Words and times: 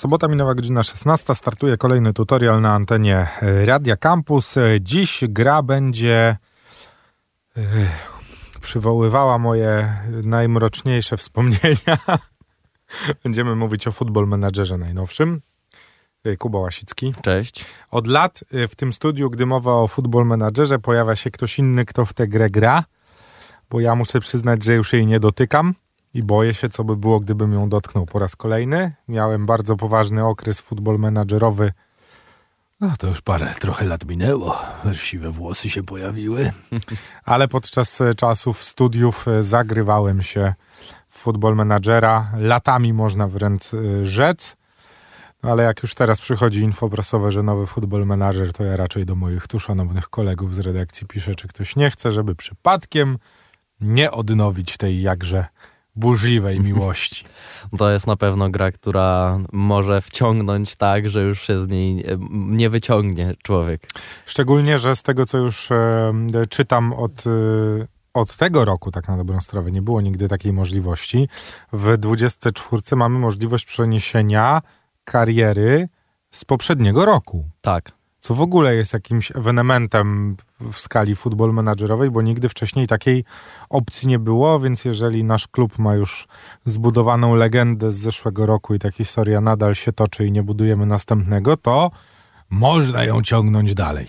Sobota 0.00 0.28
minęła 0.28 0.54
godzina 0.54 0.82
16. 0.82 1.34
Startuje 1.34 1.76
kolejny 1.76 2.12
tutorial 2.12 2.60
na 2.60 2.74
antenie 2.74 3.28
e, 3.42 3.64
Radia 3.64 3.96
Campus. 3.96 4.56
E, 4.56 4.80
Dziś 4.80 5.24
gra 5.28 5.62
będzie 5.62 6.36
e, 7.56 7.62
przywoływała 8.60 9.38
moje 9.38 9.96
najmroczniejsze 10.22 11.16
wspomnienia. 11.16 11.98
Będziemy 13.24 13.56
mówić 13.56 13.86
o 13.86 13.92
Football 13.92 14.26
Managerze 14.26 14.78
najnowszym. 14.78 15.40
Kuba 16.38 16.58
Łasicki. 16.58 17.14
Cześć. 17.22 17.64
Od 17.90 18.06
lat 18.06 18.44
w 18.68 18.76
tym 18.76 18.92
studiu, 18.92 19.30
gdy 19.30 19.46
mowa 19.46 19.72
o 19.72 19.88
Football 19.88 20.26
Managerze, 20.26 20.78
pojawia 20.78 21.16
się 21.16 21.30
ktoś 21.30 21.58
inny, 21.58 21.84
kto 21.84 22.04
w 22.04 22.12
tę 22.12 22.28
grę 22.28 22.50
gra, 22.50 22.84
bo 23.70 23.80
ja 23.80 23.94
muszę 23.94 24.20
przyznać, 24.20 24.64
że 24.64 24.74
już 24.74 24.92
jej 24.92 25.06
nie 25.06 25.20
dotykam 25.20 25.74
i 26.14 26.22
boję 26.22 26.54
się, 26.54 26.68
co 26.68 26.84
by 26.84 26.96
było, 26.96 27.20
gdybym 27.20 27.52
ją 27.52 27.68
dotknął 27.68 28.06
po 28.06 28.18
raz 28.18 28.36
kolejny. 28.36 28.92
Miałem 29.08 29.46
bardzo 29.46 29.76
poważny 29.76 30.26
okres 30.26 30.60
Football 30.60 30.98
Managerowy. 30.98 31.72
No 32.80 32.92
to 32.98 33.06
już 33.06 33.20
parę, 33.20 33.54
trochę 33.60 33.86
lat 33.86 34.06
minęło. 34.06 34.58
Siwe 34.92 35.30
włosy 35.30 35.70
się 35.70 35.82
pojawiły. 35.82 36.52
ale 37.24 37.48
podczas 37.48 38.00
e, 38.00 38.14
czasów 38.14 38.64
studiów 38.64 39.28
e, 39.28 39.42
zagrywałem 39.42 40.22
się 40.22 40.54
w 41.08 41.18
Football 41.18 41.54
Managera. 41.54 42.30
Latami 42.36 42.92
można 42.92 43.28
wręcz 43.28 43.74
e, 43.74 44.06
rzec. 44.06 44.56
No 45.42 45.50
ale 45.50 45.62
jak 45.62 45.82
już 45.82 45.94
teraz 45.94 46.20
przychodzi 46.20 46.60
info 46.60 46.88
prasowe, 46.88 47.32
że 47.32 47.42
nowy 47.42 47.66
Football 47.66 48.06
Manager, 48.06 48.52
to 48.52 48.64
ja 48.64 48.76
raczej 48.76 49.06
do 49.06 49.14
moich 49.14 49.46
tu 49.46 49.60
szanownych 49.60 50.08
kolegów 50.08 50.54
z 50.54 50.58
redakcji 50.58 51.06
piszę, 51.06 51.34
czy 51.34 51.48
ktoś 51.48 51.76
nie 51.76 51.90
chce, 51.90 52.12
żeby 52.12 52.34
przypadkiem 52.34 53.18
nie 53.80 54.10
odnowić 54.10 54.76
tej 54.76 55.02
jakże 55.02 55.46
burzliwej 56.00 56.60
miłości. 56.70 57.24
To 57.78 57.90
jest 57.90 58.06
na 58.06 58.16
pewno 58.16 58.50
gra, 58.50 58.72
która 58.72 59.38
może 59.52 60.00
wciągnąć 60.00 60.76
tak, 60.76 61.08
że 61.08 61.22
już 61.22 61.42
się 61.42 61.64
z 61.64 61.68
niej 61.68 62.00
e, 62.00 62.18
nie 62.30 62.70
wyciągnie 62.70 63.34
człowiek. 63.42 63.88
Szczególnie, 64.26 64.78
że 64.78 64.96
z 64.96 65.02
tego, 65.02 65.26
co 65.26 65.38
już 65.38 65.72
e, 65.72 66.12
czytam 66.48 66.92
od, 66.92 67.26
e, 67.26 67.30
od 68.14 68.36
tego 68.36 68.64
roku, 68.64 68.90
tak 68.90 69.08
na 69.08 69.16
dobrą 69.16 69.40
sprawę, 69.40 69.70
nie 69.70 69.82
było 69.82 70.00
nigdy 70.00 70.28
takiej 70.28 70.52
możliwości. 70.52 71.28
W 71.72 71.98
24 71.98 72.82
mamy 72.96 73.18
możliwość 73.18 73.64
przeniesienia 73.64 74.62
kariery 75.04 75.88
z 76.30 76.44
poprzedniego 76.44 77.04
roku. 77.04 77.44
Tak. 77.60 77.99
Co 78.20 78.34
w 78.34 78.40
ogóle 78.40 78.74
jest 78.74 78.92
jakimś 78.92 79.30
ewenementem 79.36 80.36
w 80.72 80.78
skali 80.78 81.16
futbol 81.16 81.52
menadżerowej, 81.52 82.10
bo 82.10 82.22
nigdy 82.22 82.48
wcześniej 82.48 82.86
takiej 82.86 83.24
opcji 83.70 84.08
nie 84.08 84.18
było, 84.18 84.60
więc 84.60 84.84
jeżeli 84.84 85.24
nasz 85.24 85.48
klub 85.48 85.78
ma 85.78 85.94
już 85.94 86.26
zbudowaną 86.64 87.34
legendę 87.34 87.92
z 87.92 87.96
zeszłego 87.96 88.46
roku 88.46 88.74
i 88.74 88.78
ta 88.78 88.90
historia 88.90 89.40
nadal 89.40 89.74
się 89.74 89.92
toczy 89.92 90.26
i 90.26 90.32
nie 90.32 90.42
budujemy 90.42 90.86
następnego, 90.86 91.56
to 91.56 91.90
można 92.50 93.04
ją 93.04 93.22
ciągnąć 93.22 93.74
dalej. 93.74 94.06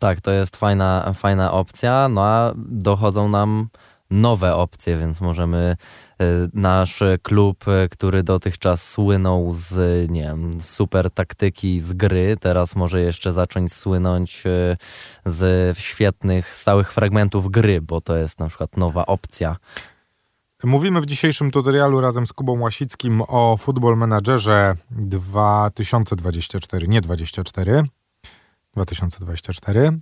Tak, 0.00 0.20
to 0.20 0.30
jest 0.30 0.56
fajna, 0.56 1.12
fajna 1.14 1.52
opcja, 1.52 2.08
no 2.08 2.24
a 2.24 2.52
dochodzą 2.56 3.28
nam 3.28 3.68
nowe 4.10 4.54
opcje, 4.54 4.98
więc 4.98 5.20
możemy 5.20 5.76
y, 6.22 6.24
nasz 6.54 7.02
klub, 7.22 7.68
y, 7.68 7.88
który 7.88 8.22
dotychczas 8.22 8.90
słynął 8.90 9.54
z, 9.56 10.10
nie 10.10 10.22
wiem, 10.22 10.60
super 10.60 11.10
taktyki 11.10 11.80
z 11.80 11.92
gry, 11.92 12.36
teraz 12.40 12.76
może 12.76 13.00
jeszcze 13.00 13.32
zacząć 13.32 13.72
słynąć 13.72 14.46
y, 14.46 14.76
z 15.26 15.78
świetnych, 15.78 16.56
stałych 16.56 16.92
fragmentów 16.92 17.50
gry, 17.50 17.80
bo 17.80 18.00
to 18.00 18.16
jest 18.16 18.38
na 18.38 18.48
przykład 18.48 18.76
nowa 18.76 19.06
opcja. 19.06 19.56
Mówimy 20.64 21.00
w 21.00 21.06
dzisiejszym 21.06 21.50
tutorialu 21.50 22.00
razem 22.00 22.26
z 22.26 22.32
Kubą 22.32 22.60
Łasickim 22.60 23.22
o 23.28 23.56
Football 23.56 23.96
Managerze 23.96 24.74
2024, 24.90 26.88
nie 26.88 27.00
24, 27.00 27.82
2024 28.74 30.00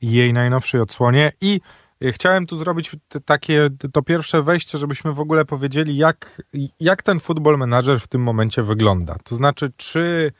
i 0.00 0.12
jej 0.12 0.32
najnowszej 0.32 0.80
odsłonie 0.80 1.32
i 1.40 1.60
Chciałem 2.02 2.46
tu 2.46 2.58
zrobić 2.58 2.96
takie 3.24 3.68
to 3.92 4.02
pierwsze 4.02 4.42
wejście, 4.42 4.78
żebyśmy 4.78 5.12
w 5.12 5.20
ogóle 5.20 5.44
powiedzieli, 5.44 5.96
jak, 5.96 6.42
jak 6.80 7.02
ten 7.02 7.20
Football 7.20 7.58
Manager 7.58 8.00
w 8.00 8.08
tym 8.08 8.22
momencie 8.22 8.62
wygląda. 8.62 9.16
To 9.24 9.34
znaczy, 9.34 9.72
czy 9.76 10.32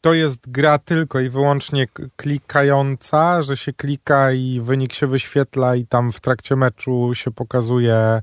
to 0.00 0.14
jest 0.14 0.50
gra 0.50 0.78
tylko 0.78 1.20
i 1.20 1.28
wyłącznie 1.28 1.86
klikająca, 2.16 3.42
że 3.42 3.56
się 3.56 3.72
klika 3.72 4.32
i 4.32 4.60
wynik 4.60 4.92
się 4.92 5.06
wyświetla 5.06 5.76
i 5.76 5.86
tam 5.86 6.12
w 6.12 6.20
trakcie 6.20 6.56
meczu 6.56 7.10
się 7.14 7.30
pokazuje, 7.30 8.20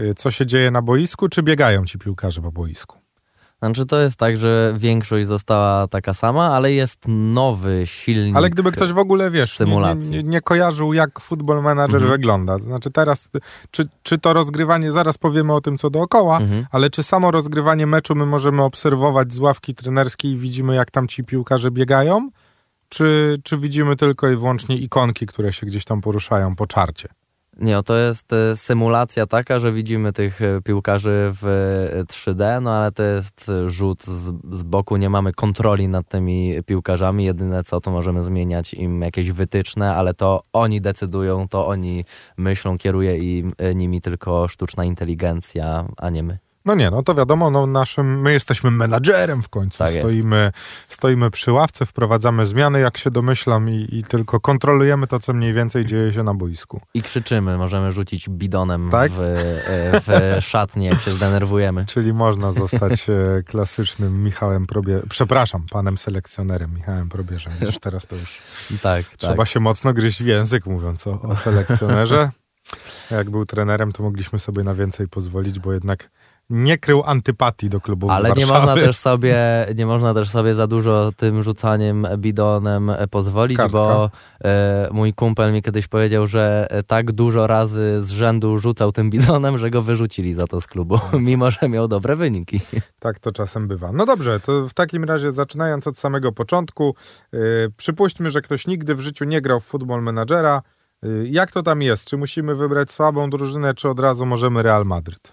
y, 0.00 0.14
co 0.14 0.30
się 0.30 0.46
dzieje 0.46 0.70
na 0.70 0.82
boisku, 0.82 1.28
czy 1.28 1.42
biegają 1.42 1.84
ci 1.84 1.98
piłkarze 1.98 2.42
po 2.42 2.52
boisku? 2.52 3.05
Znaczy 3.58 3.86
to 3.86 3.98
jest 3.98 4.16
tak, 4.16 4.36
że 4.36 4.74
większość 4.76 5.26
została 5.26 5.88
taka 5.88 6.14
sama, 6.14 6.54
ale 6.54 6.72
jest 6.72 6.98
nowy 7.08 7.82
silnik. 7.84 8.36
Ale 8.36 8.50
gdyby 8.50 8.72
ktoś 8.72 8.92
w 8.92 8.98
ogóle, 8.98 9.30
wiesz, 9.30 9.60
nie, 9.60 9.94
nie, 10.10 10.22
nie, 10.22 10.40
kojarzył 10.40 10.92
jak 10.92 11.20
Football 11.20 11.62
Manager 11.62 11.96
mhm. 11.96 12.12
wygląda, 12.12 12.58
znaczy 12.58 12.90
teraz, 12.90 13.28
czy, 13.70 13.88
czy 14.02 14.18
to 14.18 14.32
rozgrywanie, 14.32 14.92
zaraz 14.92 15.18
powiemy 15.18 15.54
o 15.54 15.60
tym 15.60 15.78
co 15.78 15.90
dookoła, 15.90 16.38
mhm. 16.38 16.66
ale 16.70 16.90
czy 16.90 17.02
samo 17.02 17.30
rozgrywanie 17.30 17.86
meczu 17.86 18.14
my 18.14 18.26
możemy 18.26 18.62
obserwować 18.62 19.32
z 19.32 19.38
ławki 19.38 19.74
trenerskiej 19.74 20.30
i 20.30 20.36
widzimy 20.36 20.74
jak 20.74 20.90
tam 20.90 21.08
ci 21.08 21.24
piłkarze 21.24 21.70
biegają, 21.70 22.28
czy, 22.88 23.36
czy 23.42 23.58
widzimy 23.58 23.96
tylko 23.96 24.30
i 24.30 24.36
wyłącznie 24.36 24.76
ikonki, 24.76 25.26
które 25.26 25.52
się 25.52 25.66
gdzieś 25.66 25.84
tam 25.84 26.00
poruszają 26.00 26.56
po 26.56 26.66
czarcie? 26.66 27.08
Nie, 27.60 27.82
to 27.82 27.96
jest 27.96 28.32
e, 28.32 28.56
symulacja 28.56 29.26
taka, 29.26 29.58
że 29.58 29.72
widzimy 29.72 30.12
tych 30.12 30.42
e, 30.42 30.62
piłkarzy 30.62 31.30
w 31.32 31.44
3D, 32.08 32.42
e, 32.42 32.60
no 32.60 32.70
ale 32.70 32.92
to 32.92 33.02
jest 33.02 33.50
rzut 33.66 34.04
z, 34.04 34.32
z, 34.52 34.62
boku, 34.62 34.96
nie 34.96 35.10
mamy 35.10 35.32
kontroli 35.32 35.88
nad 35.88 36.08
tymi 36.08 36.54
piłkarzami. 36.66 37.24
Jedyne 37.24 37.62
co 37.62 37.80
to 37.80 37.90
możemy 37.90 38.22
zmieniać 38.22 38.74
im 38.74 39.02
jakieś 39.02 39.30
wytyczne, 39.30 39.94
ale 39.94 40.14
to 40.14 40.40
oni 40.52 40.80
decydują, 40.80 41.48
to 41.48 41.66
oni 41.66 42.04
myślą, 42.36 42.78
kieruje 42.78 43.38
im, 43.38 43.52
nimi 43.74 44.00
tylko 44.00 44.48
sztuczna 44.48 44.84
inteligencja, 44.84 45.88
a 45.96 46.10
nie 46.10 46.22
my. 46.22 46.45
No 46.66 46.74
nie, 46.74 46.90
no 46.90 47.02
to 47.02 47.14
wiadomo, 47.14 47.50
no 47.50 47.66
naszym, 47.66 48.20
my 48.20 48.32
jesteśmy 48.32 48.70
menadżerem 48.70 49.42
w 49.42 49.48
końcu. 49.48 49.78
Tak 49.78 49.94
stoimy, 49.94 50.52
stoimy 50.88 51.30
przy 51.30 51.52
ławce, 51.52 51.86
wprowadzamy 51.86 52.46
zmiany, 52.46 52.80
jak 52.80 52.98
się 52.98 53.10
domyślam, 53.10 53.70
i, 53.70 53.88
i, 53.92 54.04
tylko 54.04 54.40
kontrolujemy 54.40 55.06
to, 55.06 55.18
co 55.18 55.32
mniej 55.32 55.52
więcej 55.52 55.86
dzieje 55.86 56.12
się 56.12 56.22
na 56.22 56.34
boisku. 56.34 56.80
I 56.94 57.02
krzyczymy, 57.02 57.58
możemy 57.58 57.92
rzucić 57.92 58.28
bidonem 58.28 58.90
tak? 58.90 59.12
w, 59.14 59.18
w 60.06 60.44
szatni, 60.44 60.84
jak 60.84 61.00
się 61.00 61.10
zdenerwujemy. 61.10 61.86
Czyli 61.86 62.12
można 62.12 62.52
zostać 62.52 63.06
e, 63.10 63.42
klasycznym 63.42 64.24
Michałem 64.24 64.66
Probierzem, 64.66 65.08
przepraszam, 65.08 65.66
panem 65.70 65.98
selekcjonerem 65.98 66.74
Michałem 66.74 67.08
Probierzem. 67.08 67.52
Wiesz, 67.60 67.78
teraz 67.78 68.06
to 68.06 68.16
już 68.16 68.38
tak, 68.82 69.04
trzeba 69.06 69.36
tak. 69.36 69.48
się 69.48 69.60
mocno 69.60 69.92
gryźć 69.92 70.22
w 70.22 70.26
język, 70.26 70.66
mówiąc 70.66 71.06
o, 71.06 71.22
o 71.22 71.36
selekcjonerze. 71.36 72.30
Jak 73.10 73.30
był 73.30 73.46
trenerem, 73.46 73.92
to 73.92 74.02
mogliśmy 74.02 74.38
sobie 74.38 74.64
na 74.64 74.74
więcej 74.74 75.08
pozwolić, 75.08 75.58
bo 75.58 75.72
jednak 75.72 76.10
nie 76.50 76.78
krył 76.78 77.02
antypatii 77.04 77.68
do 77.68 77.80
klubu 77.80 78.10
Ale 78.10 78.32
nie 78.32 78.46
można 78.46 78.74
też 78.74 78.96
sobie 79.08 79.36
nie 79.76 79.86
można 79.86 80.14
też 80.14 80.30
sobie 80.30 80.54
za 80.54 80.66
dużo 80.66 81.12
tym 81.16 81.42
rzucaniem 81.42 82.06
bidonem 82.16 82.92
pozwolić, 83.10 83.56
Kartka. 83.56 83.78
bo 83.78 84.10
e, 84.44 84.88
mój 84.92 85.14
kumpel 85.14 85.52
mi 85.52 85.62
kiedyś 85.62 85.88
powiedział, 85.88 86.26
że 86.26 86.68
tak 86.86 87.12
dużo 87.12 87.46
razy 87.46 88.00
z 88.02 88.10
rzędu 88.10 88.58
rzucał 88.58 88.92
tym 88.92 89.10
bidonem, 89.10 89.58
że 89.58 89.70
go 89.70 89.82
wyrzucili 89.82 90.34
za 90.34 90.46
to 90.46 90.60
z 90.60 90.66
klubu, 90.66 90.98
no. 91.12 91.18
mimo 91.28 91.50
że 91.50 91.68
miał 91.68 91.88
dobre 91.88 92.16
wyniki. 92.16 92.60
Tak 92.98 93.18
to 93.18 93.32
czasem 93.32 93.68
bywa. 93.68 93.92
No 93.92 94.06
dobrze, 94.06 94.40
to 94.40 94.68
w 94.68 94.74
takim 94.74 95.04
razie 95.04 95.32
zaczynając 95.32 95.86
od 95.86 95.98
samego 95.98 96.32
początku, 96.32 96.94
e, 97.32 97.38
przypuśćmy, 97.76 98.30
że 98.30 98.42
ktoś 98.42 98.66
nigdy 98.66 98.94
w 98.94 99.00
życiu 99.00 99.24
nie 99.24 99.40
grał 99.40 99.60
w 99.60 99.64
Football 99.64 100.02
Managera. 100.02 100.62
E, 101.02 101.08
jak 101.24 101.52
to 101.52 101.62
tam 101.62 101.82
jest? 101.82 102.08
Czy 102.08 102.16
musimy 102.16 102.54
wybrać 102.54 102.90
słabą 102.90 103.30
drużynę, 103.30 103.74
czy 103.74 103.88
od 103.88 104.00
razu 104.00 104.26
możemy 104.26 104.62
Real 104.62 104.84
Madryt? 104.84 105.32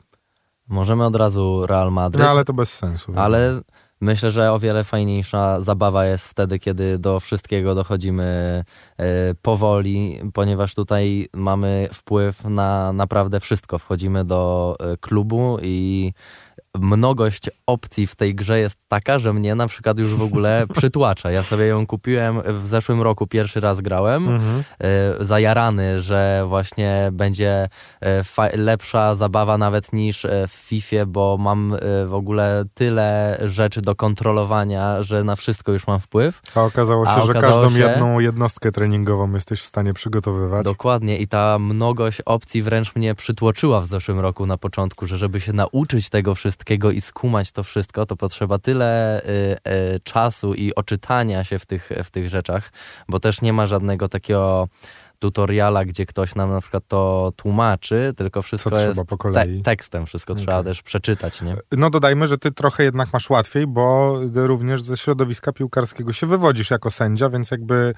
Możemy 0.70 1.06
od 1.06 1.16
razu 1.16 1.66
Real 1.66 1.92
Madryt. 1.92 2.24
No 2.24 2.30
ale 2.30 2.46
to 2.46 2.54
bez 2.54 2.74
sensu. 2.74 3.14
Ale 3.16 3.62
myślę, 4.02 4.32
że 4.32 4.52
o 4.52 4.60
wiele 4.60 4.84
fajniejsza 4.84 5.62
zabawa 5.62 6.06
jest 6.06 6.28
wtedy, 6.28 6.60
kiedy 6.60 7.00
do 7.00 7.20
wszystkiego 7.20 7.76
dochodzimy 7.76 8.24
e, 8.98 9.36
powoli, 9.42 10.20
ponieważ 10.34 10.76
tutaj 10.76 11.28
mamy 11.34 11.90
wpływ 11.94 12.46
na 12.46 12.94
naprawdę 12.94 13.40
wszystko. 13.40 13.80
Wchodzimy 13.80 14.26
do 14.26 14.76
e, 14.80 14.98
klubu 14.98 15.58
i 15.62 16.14
mnogość 16.80 17.50
opcji 17.68 18.08
w 18.08 18.16
tej 18.16 18.36
grze 18.36 18.60
jest 18.60 18.78
taka, 18.88 19.20
że 19.20 19.34
mnie 19.34 19.56
na 19.56 19.68
przykład 19.68 20.00
już 20.00 20.16
w 20.16 20.22
ogóle 20.22 20.66
przytłacza. 20.78 21.32
Ja 21.32 21.44
sobie 21.44 21.66
ją 21.66 21.88
kupiłem 21.88 22.42
w 22.62 22.68
zeszłym 22.68 23.02
roku, 23.02 23.28
pierwszy 23.28 23.60
raz 23.60 23.82
grałem, 23.82 24.30
mhm. 24.30 24.64
y, 25.22 25.26
zajarany, 25.26 26.02
że 26.02 26.46
właśnie 26.48 27.10
będzie 27.12 27.70
y, 28.54 28.58
lepsza 28.58 29.16
zabawa 29.16 29.58
nawet 29.58 29.94
niż 29.94 30.26
e, 30.26 30.48
w 30.48 30.52
FIFA, 30.52 31.06
bo 31.08 31.38
mam 31.40 31.76
w 32.06 32.14
ogóle 32.14 32.66
tyle 32.74 33.40
rzeczy 33.44 33.82
do 33.82 33.96
kontrolowania, 33.96 35.04
że 35.04 35.24
na 35.24 35.36
wszystko 35.36 35.72
już 35.72 35.88
mam 35.88 36.00
wpływ. 36.00 36.42
A 36.56 36.62
okazało 36.62 37.06
się, 37.06 37.12
A 37.12 37.22
że 37.22 37.34
każdą 37.34 37.70
się, 37.70 37.80
jedną 37.80 38.20
jednostkę 38.20 38.72
treningową 38.72 39.34
jesteś 39.34 39.62
w 39.62 39.66
stanie 39.66 39.94
przygotowywać. 39.94 40.66
Dokładnie 40.66 41.18
i 41.18 41.28
ta 41.28 41.60
mnogość 41.60 42.22
opcji 42.26 42.62
wręcz 42.62 42.96
mnie 42.96 43.16
przytłoczyła 43.16 43.82
w 43.82 43.86
zeszłym 43.86 44.20
roku 44.20 44.46
na 44.46 44.58
początku, 44.58 45.08
że 45.08 45.18
żeby 45.18 45.42
się 45.42 45.54
nauczyć 45.54 46.10
tego 46.10 46.36
wszystkiego, 46.36 46.63
wszystkiego 46.64 46.92
i 46.92 47.02
skumać 47.02 47.52
to 47.52 47.64
wszystko, 47.64 48.06
to 48.06 48.16
potrzeba 48.16 48.60
tyle 48.60 49.22
y, 49.22 49.26
y, 49.96 50.00
czasu 50.04 50.54
i 50.54 50.76
oczytania 50.76 51.44
się 51.44 51.60
w 51.60 51.66
tych, 51.66 51.90
w 52.04 52.12
tych 52.12 52.30
rzeczach, 52.30 52.72
bo 53.10 53.20
też 53.20 53.42
nie 53.42 53.54
ma 53.54 53.68
żadnego 53.68 54.10
takiego 54.10 54.68
tutoriala, 55.20 55.86
gdzie 55.86 56.06
ktoś 56.06 56.36
nam 56.36 56.50
na 56.52 56.62
przykład 56.62 56.84
to 56.88 57.32
tłumaczy, 57.36 58.14
tylko 58.18 58.42
wszystko 58.42 58.70
trzeba 58.70 58.82
jest 58.88 59.04
po 59.08 59.18
kolei. 59.18 59.58
te- 59.58 59.64
tekstem, 59.64 60.06
wszystko 60.06 60.36
trzeba 60.36 60.60
Okej. 60.60 60.72
też 60.72 60.82
przeczytać, 60.82 61.42
nie? 61.42 61.58
No 61.72 61.90
dodajmy, 61.90 62.28
że 62.28 62.38
ty 62.38 62.52
trochę 62.52 62.84
jednak 62.84 63.14
masz 63.14 63.30
łatwiej, 63.30 63.68
bo 63.68 64.20
również 64.36 64.82
ze 64.82 64.98
środowiska 64.98 65.52
piłkarskiego 65.52 66.14
się 66.14 66.28
wywodzisz 66.28 66.72
jako 66.72 66.92
sędzia, 66.92 67.30
więc 67.30 67.52
jakby 67.52 67.94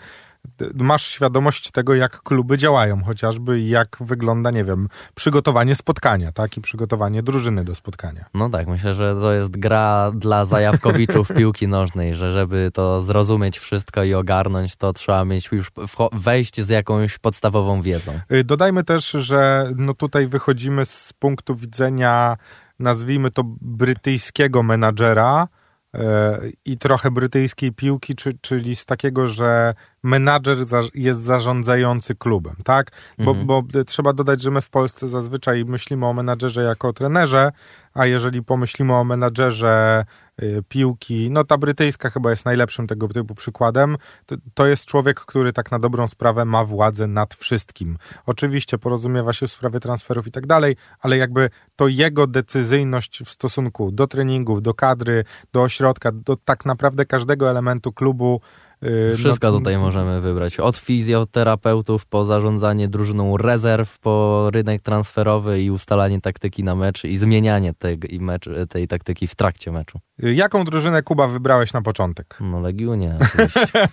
masz 0.74 1.08
świadomość 1.08 1.72
tego, 1.72 1.96
jak 1.96 2.22
kluby 2.22 2.58
działają 2.58 3.04
chociażby 3.04 3.62
jak 3.62 3.98
wygląda, 4.00 4.52
nie 4.52 4.64
wiem, 4.64 4.88
przygotowanie 5.16 5.76
spotkania, 5.76 6.32
tak? 6.32 6.58
I 6.58 6.62
przygotowanie 6.62 7.24
drużyny 7.24 7.64
do 7.64 7.76
spotkania. 7.76 8.26
No 8.34 8.50
tak, 8.50 8.68
myślę, 8.68 8.94
że 8.94 9.16
to 9.16 9.34
jest 9.34 9.52
gra 9.52 10.12
dla 10.16 10.46
zajawkowiczów 10.46 11.28
piłki 11.38 11.68
nożnej, 11.68 12.16
że 12.16 12.32
żeby 12.32 12.70
to 12.74 13.02
zrozumieć 13.02 13.60
wszystko 13.60 14.04
i 14.04 14.14
ogarnąć, 14.14 14.76
to 14.76 14.94
trzeba 14.94 15.26
mieć 15.26 15.50
już 15.52 15.72
wejść 16.12 16.62
z 16.62 16.70
jakąś 16.70 17.18
podstawową 17.18 17.82
wiedzą. 17.82 18.20
Y, 18.32 18.44
Dodajmy 18.44 18.84
też, 18.84 19.12
że 19.12 19.72
no 19.76 19.94
tutaj 19.94 20.28
wychodzimy 20.28 20.86
z 20.86 21.14
punktu 21.20 21.56
widzenia, 21.56 22.38
nazwijmy 22.80 23.32
to 23.32 23.42
brytyjskiego 23.62 24.64
menadżera 24.64 25.48
e, 25.94 26.40
i 26.66 26.78
trochę 26.78 27.12
brytyjskiej 27.12 27.72
piłki, 27.72 28.16
czy, 28.16 28.38
czyli 28.42 28.76
z 28.76 28.86
takiego, 28.86 29.28
że 29.28 29.74
menadżer 30.06 30.58
jest 30.94 31.22
zarządzający 31.22 32.16
klubem, 32.16 32.56
tak? 32.64 32.92
Bo, 33.18 33.32
Mhm. 33.32 33.48
bo 33.48 33.64
trzeba 33.86 34.14
dodać, 34.14 34.42
że 34.42 34.52
my 34.52 34.62
w 34.62 34.70
Polsce 34.70 35.08
zazwyczaj 35.08 35.66
myślimy 35.66 36.06
o 36.06 36.14
menadżerze 36.14 36.64
jako 36.64 36.88
o 36.88 36.94
trenerze, 36.94 37.52
a 37.94 38.06
jeżeli 38.06 38.44
pomyślimy 38.44 38.94
o 38.94 39.04
menadżerze 39.04 40.06
y, 40.44 40.64
piłki, 40.70 41.32
no 41.32 41.44
ta 41.44 41.58
brytyjska 41.58 42.10
chyba 42.10 42.30
jest 42.30 42.46
najlepszym 42.46 42.88
tego 42.88 43.08
typu 43.08 43.36
przykładem, 43.36 43.98
to, 44.26 44.36
to 44.54 44.66
jest 44.68 44.86
człowiek, 44.86 45.20
który 45.20 45.54
tak 45.54 45.72
na 45.72 45.80
dobrą 45.80 46.08
sprawę 46.08 46.46
ma 46.46 46.64
władzę 46.64 47.08
nad 47.08 47.36
wszystkim. 47.36 47.98
Oczywiście 48.26 48.78
porozumiewa 48.78 49.34
się 49.34 49.48
w 49.48 49.52
sprawie 49.52 49.80
transferów 49.80 50.28
i 50.28 50.32
tak 50.32 50.48
dalej, 50.48 50.76
ale 51.00 51.18
jakby 51.18 51.50
to 51.76 51.88
jego 51.88 52.28
decyzyjność 52.28 53.24
w 53.26 53.30
stosunku 53.30 53.92
do 53.92 54.08
treningów, 54.08 54.62
do 54.62 54.74
kadry, 54.74 55.24
do 55.54 55.62
ośrodka, 55.64 56.12
do 56.12 56.36
tak 56.36 56.66
naprawdę 56.66 57.06
każdego 57.06 57.50
elementu 57.50 57.92
klubu. 57.94 58.42
Y, 58.84 59.14
Wszystko 59.18 59.52
no, 59.52 59.58
tutaj 59.58 59.78
możemy 59.78 60.22
wybrać. 60.22 60.60
Od 60.60 60.78
fizjoterapeutów 60.78 62.06
po 62.06 62.26
zarządzanie 62.26 62.88
drużyną 62.88 63.38
rezerw, 63.38 64.00
po 64.00 64.48
rynek 64.54 64.82
transferowy 64.82 65.62
i 65.62 65.72
ustalanie 65.72 66.22
taktyki 66.22 66.64
na 66.64 66.76
mecz 66.76 67.04
i 67.04 67.18
zmienianie 67.18 67.74
tej, 67.74 67.98
i 68.16 68.20
mecz, 68.20 68.46
tej 68.70 68.88
taktyki 68.88 69.28
w 69.28 69.36
trakcie 69.36 69.72
meczu. 69.72 70.00
y, 70.24 70.34
Jaką 70.34 70.64
drużynę 70.66 71.04
Kuba 71.04 71.28
wybrałeś 71.28 71.74
na 71.74 71.82
początek? 71.82 72.38
No 72.42 72.60
Legionie 72.60 73.16
oczywiście. 73.22 73.88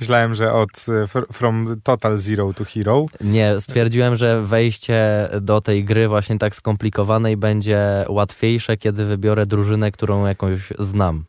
Myślałem, 0.00 0.34
że 0.34 0.52
od 0.52 0.70
y, 0.70 0.90
fr- 1.06 1.32
From 1.32 1.80
Total 1.82 2.18
Zero 2.18 2.52
to 2.54 2.64
Hero. 2.64 3.06
Nie, 3.20 3.60
stwierdziłem, 3.60 4.16
że 4.16 4.42
wejście 4.42 5.28
do 5.40 5.60
tej 5.60 5.84
gry 5.84 6.08
właśnie 6.08 6.38
tak 6.38 6.54
skomplikowanej 6.54 7.36
będzie 7.36 8.04
łatwiejsze, 8.08 8.76
kiedy 8.76 9.04
wybiorę 9.04 9.46
drużynę, 9.46 9.90
którą 9.92 10.26
jakąś 10.26 10.72
znam. 10.78 11.24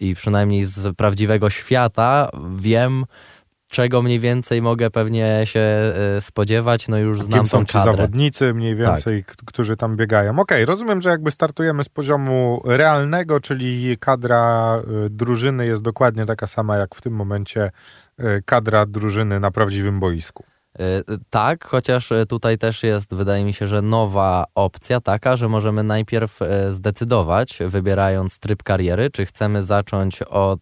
I 0.00 0.14
przynajmniej 0.14 0.64
z 0.66 0.96
prawdziwego 0.96 1.50
świata 1.50 2.30
wiem, 2.56 3.04
czego 3.68 4.02
mniej 4.02 4.20
więcej 4.20 4.62
mogę 4.62 4.90
pewnie 4.90 5.40
się 5.44 5.60
e, 5.60 6.20
spodziewać. 6.20 6.88
No 6.88 6.98
już 6.98 7.22
znam 7.22 7.40
Kim 7.40 7.48
są 7.48 7.64
ci 7.64 7.72
kadrę. 7.72 7.92
zawodnicy 7.92 8.54
mniej 8.54 8.76
więcej, 8.76 9.24
k- 9.24 9.34
którzy 9.46 9.76
tam 9.76 9.96
biegają. 9.96 10.38
Okej, 10.38 10.64
rozumiem, 10.64 11.00
że 11.00 11.10
jakby 11.10 11.30
startujemy 11.30 11.84
z 11.84 11.88
poziomu 11.88 12.62
realnego, 12.64 13.40
czyli 13.40 13.96
kadra 13.98 14.78
y, 15.06 15.10
drużyny 15.10 15.66
jest 15.66 15.82
dokładnie 15.82 16.26
taka 16.26 16.46
sama 16.46 16.76
jak 16.76 16.94
w 16.94 17.00
tym 17.00 17.12
momencie 17.12 17.70
y, 18.20 18.42
kadra 18.46 18.86
drużyny 18.86 19.40
na 19.40 19.50
prawdziwym 19.50 20.00
boisku. 20.00 20.44
E, 20.78 20.82
Tak, 21.30 21.64
chociaż 21.64 22.12
e, 22.12 22.26
tutaj 22.26 22.58
też 22.58 22.82
jest, 22.82 23.14
wydaje 23.14 23.44
mi 23.44 23.52
się, 23.54 23.66
że 23.66 23.82
nowa 23.82 24.44
opcja 24.54 25.00
taka, 25.00 25.36
że 25.36 25.48
możemy 25.48 25.82
najpierw 25.82 26.42
e, 26.42 26.72
zdecydować, 26.72 27.58
wybierając 27.66 28.38
tryb 28.38 28.62
kariery, 28.62 29.10
czy 29.10 29.26
chcemy 29.26 29.62
zacząć 29.62 30.22
od 30.22 30.60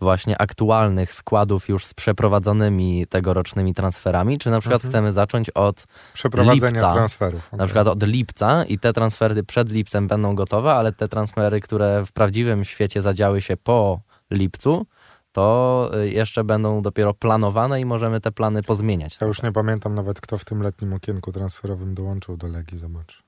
właśnie 0.00 0.38
aktualnych 0.42 1.12
składów 1.12 1.68
już 1.68 1.86
z 1.86 1.94
przeprowadzonymi 1.94 3.06
tegorocznymi 3.06 3.74
transferami, 3.74 4.38
czy 4.38 4.50
na 4.50 4.60
przykład 4.60 4.78
Mhm. 4.84 4.90
chcemy 4.92 5.12
zacząć 5.12 5.50
od 5.50 5.84
Przeprowadzenia 6.14 6.70
Lipca. 6.72 6.92
transferów. 6.94 7.52
na 7.52 7.56
okej. 7.56 7.66
przykład 7.66 7.86
od 7.86 8.02
lipca 8.02 8.64
i 8.64 8.78
te 8.78 8.92
transfery 8.92 9.44
przed 9.44 9.70
lipcem 9.72 10.08
będą 10.08 10.34
gotowe, 10.34 10.72
ale 10.72 10.92
te 10.92 11.08
transfery, 11.08 11.60
które 11.60 12.04
w 12.06 12.12
prawdziwym 12.12 12.64
świecie 12.64 13.02
zadziały 13.02 13.40
się 13.40 13.56
po 13.56 14.00
lipcu, 14.30 14.86
to 15.32 15.90
y, 16.02 16.08
jeszcze 16.10 16.44
będą 16.44 16.82
dopiero 16.82 17.14
planowane 17.14 17.80
i 17.80 17.84
możemy 17.84 18.20
te 18.20 18.32
plany 18.32 18.62
pozmieniać. 18.62 19.18
Ja 19.20 19.26
już 19.26 19.42
nie 19.42 19.52
pamiętam 19.52 19.94
nawet, 19.94 20.20
kto 20.20 20.38
w 20.38 20.44
tym 20.44 20.62
letnim 20.62 20.92
okienku 20.92 21.32
transferowym 21.32 21.94
dołączył 21.94 22.36
do 22.36 22.48
Legii, 22.48 22.78
zobacz. 22.78 23.22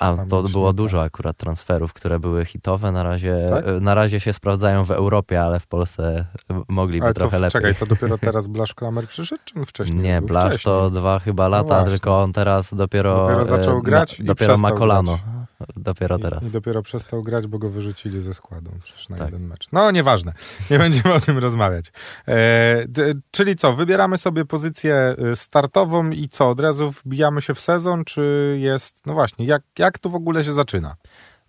A 0.00 0.16
to 0.28 0.42
było 0.42 0.72
dużo 0.72 1.02
akurat 1.02 1.36
transferów, 1.36 1.92
które 1.92 2.18
były 2.20 2.44
hitowe. 2.44 2.92
Na 2.92 3.02
razie, 3.02 3.46
Tak? 3.50 3.68
y, 3.68 3.80
na 3.80 3.94
razie 3.94 4.20
się 4.20 4.32
sprawdzają 4.32 4.84
w 4.84 4.90
Europie, 4.90 5.42
ale 5.42 5.60
w 5.60 5.66
Polsce 5.66 6.26
y, 6.50 6.54
mogliby 6.68 7.04
Ale 7.04 7.14
to, 7.14 7.20
trochę 7.20 7.38
w- 7.38 7.40
lepiej. 7.40 7.52
czekaj, 7.60 7.74
to 7.74 7.86
dopiero 7.86 8.18
teraz 8.28 8.46
Blasz 8.46 8.74
Kramer 8.74 9.06
przyszedł, 9.08 9.42
czy 9.44 9.58
on 9.58 9.64
wcześniej? 9.64 9.98
Nie? 9.98 10.22
Blasz 10.22 10.44
Wcześniej. 10.44 10.74
to 10.74 10.90
dwa 10.90 11.18
chyba 11.18 11.48
lata, 11.48 11.68
właśnie. 11.68 11.90
tylko 11.90 12.22
on 12.22 12.32
teraz 12.32 12.74
dopiero, 12.74 13.16
Dopiero 13.16 13.44
zaczął 13.44 13.82
grać 13.82 14.20
i 14.20 14.24
dopiero 14.24 14.56
ma 14.58 14.72
kolano. 14.72 15.18
grać. 15.24 15.39
Dopiero 15.76 16.18
teraz. 16.18 16.42
I, 16.42 16.46
I 16.46 16.50
dopiero 16.50 16.82
przestał 16.82 17.22
grać, 17.22 17.46
bo 17.46 17.58
go 17.58 17.70
wyrzucili 17.70 18.20
ze 18.20 18.34
składu 18.34 18.70
przecież 18.82 19.08
na 19.08 19.16
Tak. 19.16 19.26
jeden 19.26 19.46
mecz. 19.46 19.66
No, 19.72 19.90
nieważne. 19.90 20.32
Nie 20.70 20.78
będziemy 20.84 21.14
o 21.14 21.20
tym 21.20 21.38
rozmawiać. 21.38 21.92
E, 22.28 22.84
d, 22.88 23.12
czyli 23.30 23.56
co, 23.56 23.72
wybieramy 23.72 24.18
sobie 24.18 24.44
pozycję 24.44 25.16
y, 25.32 25.36
startową 25.36 26.10
i 26.10 26.28
co, 26.28 26.48
od 26.48 26.60
razu 26.60 26.90
wbijamy 26.90 27.42
się 27.42 27.54
w 27.54 27.60
sezon, 27.60 28.04
czy 28.04 28.56
jest, 28.60 29.06
no 29.06 29.14
właśnie, 29.14 29.46
jak, 29.46 29.62
jak 29.78 29.98
tu 29.98 30.10
w 30.10 30.14
ogóle 30.14 30.44
się 30.44 30.52
zaczyna? 30.52 30.94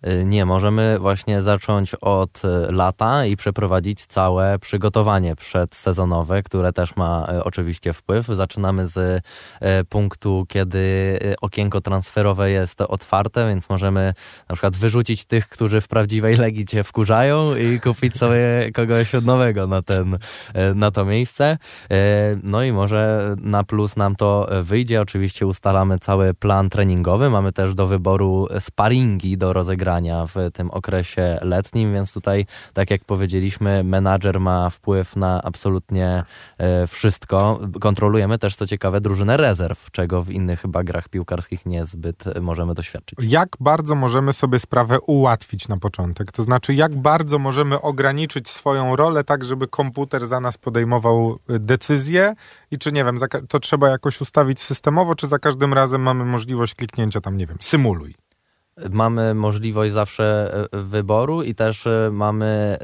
Y, 0.06 0.24
Nie, 0.24 0.44
możemy 0.44 0.98
właśnie 0.98 1.42
zacząć 1.42 1.94
od 1.94 2.42
y, 2.44 2.72
lata 2.72 3.26
i 3.26 3.36
przeprowadzić 3.36 4.06
całe 4.06 4.58
przygotowanie 4.58 5.36
przedsezonowe, 5.36 6.42
które 6.42 6.72
też 6.72 6.96
ma 6.96 7.28
y, 7.32 7.44
oczywiście 7.44 7.92
wpływ. 7.92 8.26
Zaczynamy 8.26 8.86
z 8.86 9.24
punktu, 9.88 10.46
kiedy 10.48 11.18
okienko 11.40 11.80
transferowe 11.80 12.50
jest 12.50 12.80
otwarte, 12.80 13.48
więc 13.48 13.68
możemy 13.68 14.14
na 14.48 14.54
przykład 14.54 14.76
wyrzucić 14.76 15.24
tych, 15.24 15.48
którzy 15.48 15.80
w 15.80 15.88
prawdziwej 15.88 16.36
legii 16.36 16.64
cię 16.64 16.84
wkurzają 16.84 17.56
i 17.56 17.80
kupić 17.80 18.16
sobie 18.16 18.42
kogoś 18.74 19.12
nowego 19.22 19.66
na, 19.66 19.82
ten, 19.82 20.18
na 20.74 20.90
to 20.90 21.04
miejsce. 21.04 21.58
No 22.42 22.62
i 22.62 22.72
może 22.72 23.34
na 23.38 23.64
plus 23.64 23.96
nam 23.96 24.16
to 24.16 24.48
wyjdzie. 24.62 25.00
Oczywiście 25.00 25.46
ustalamy 25.46 25.98
cały 25.98 26.34
plan 26.34 26.70
treningowy. 26.70 27.30
Mamy 27.30 27.52
też 27.52 27.74
do 27.74 27.86
wyboru 27.86 28.48
sparingi 28.58 29.38
do 29.38 29.52
rozegrania 29.52 29.91
w 30.00 30.52
tym 30.52 30.70
okresie 30.70 31.38
letnim, 31.42 31.92
więc 31.92 32.12
tutaj, 32.12 32.46
tak 32.74 32.90
jak 32.90 33.04
powiedzieliśmy, 33.04 33.84
menadżer 33.84 34.40
ma 34.40 34.70
wpływ 34.70 35.16
na 35.16 35.42
absolutnie 35.42 36.24
e, 36.58 36.86
wszystko. 36.86 37.60
Kontrolujemy 37.80 38.38
też, 38.38 38.56
co 38.56 38.66
ciekawe, 38.66 39.00
drużynę 39.00 39.36
rezerw, 39.36 39.90
czego 39.90 40.22
w 40.22 40.30
innych 40.30 40.60
chyba 40.60 40.84
grach 40.84 41.08
piłkarskich 41.08 41.66
niezbyt 41.66 42.24
możemy 42.40 42.74
doświadczyć. 42.74 43.18
Jak 43.22 43.48
bardzo 43.60 43.94
możemy 43.94 44.32
sobie 44.32 44.58
sprawę 44.58 45.00
ułatwić 45.00 45.68
na 45.68 45.76
początek? 45.76 46.32
To 46.32 46.42
znaczy, 46.42 46.74
jak 46.74 46.96
bardzo 46.96 47.38
możemy 47.38 47.80
ograniczyć 47.80 48.50
swoją 48.50 48.96
rolę 48.96 49.24
tak, 49.24 49.44
żeby 49.44 49.68
komputer 49.68 50.26
za 50.26 50.40
nas 50.40 50.58
podejmował 50.58 51.38
y, 51.50 51.58
decyzje 51.58 52.34
i 52.70 52.78
czy, 52.78 52.92
nie 52.92 53.04
wiem, 53.04 53.16
to 53.48 53.60
trzeba 53.60 53.88
jakoś 53.88 54.20
ustawić 54.20 54.60
systemowo, 54.60 55.14
czy 55.14 55.26
za 55.28 55.38
każdym 55.38 55.74
razem 55.74 56.02
mamy 56.02 56.24
możliwość 56.24 56.74
kliknięcia 56.74 57.20
tam, 57.20 57.36
nie 57.36 57.46
wiem, 57.46 57.56
symuluj. 57.60 58.21
Mamy 58.90 59.34
możliwość 59.34 59.92
zawsze 59.92 60.54
e, 60.72 60.82
wyboru 60.82 61.42
i 61.42 61.54
też 61.54 61.86
e, 61.86 62.10
mamy 62.12 62.46
e, 62.46 62.78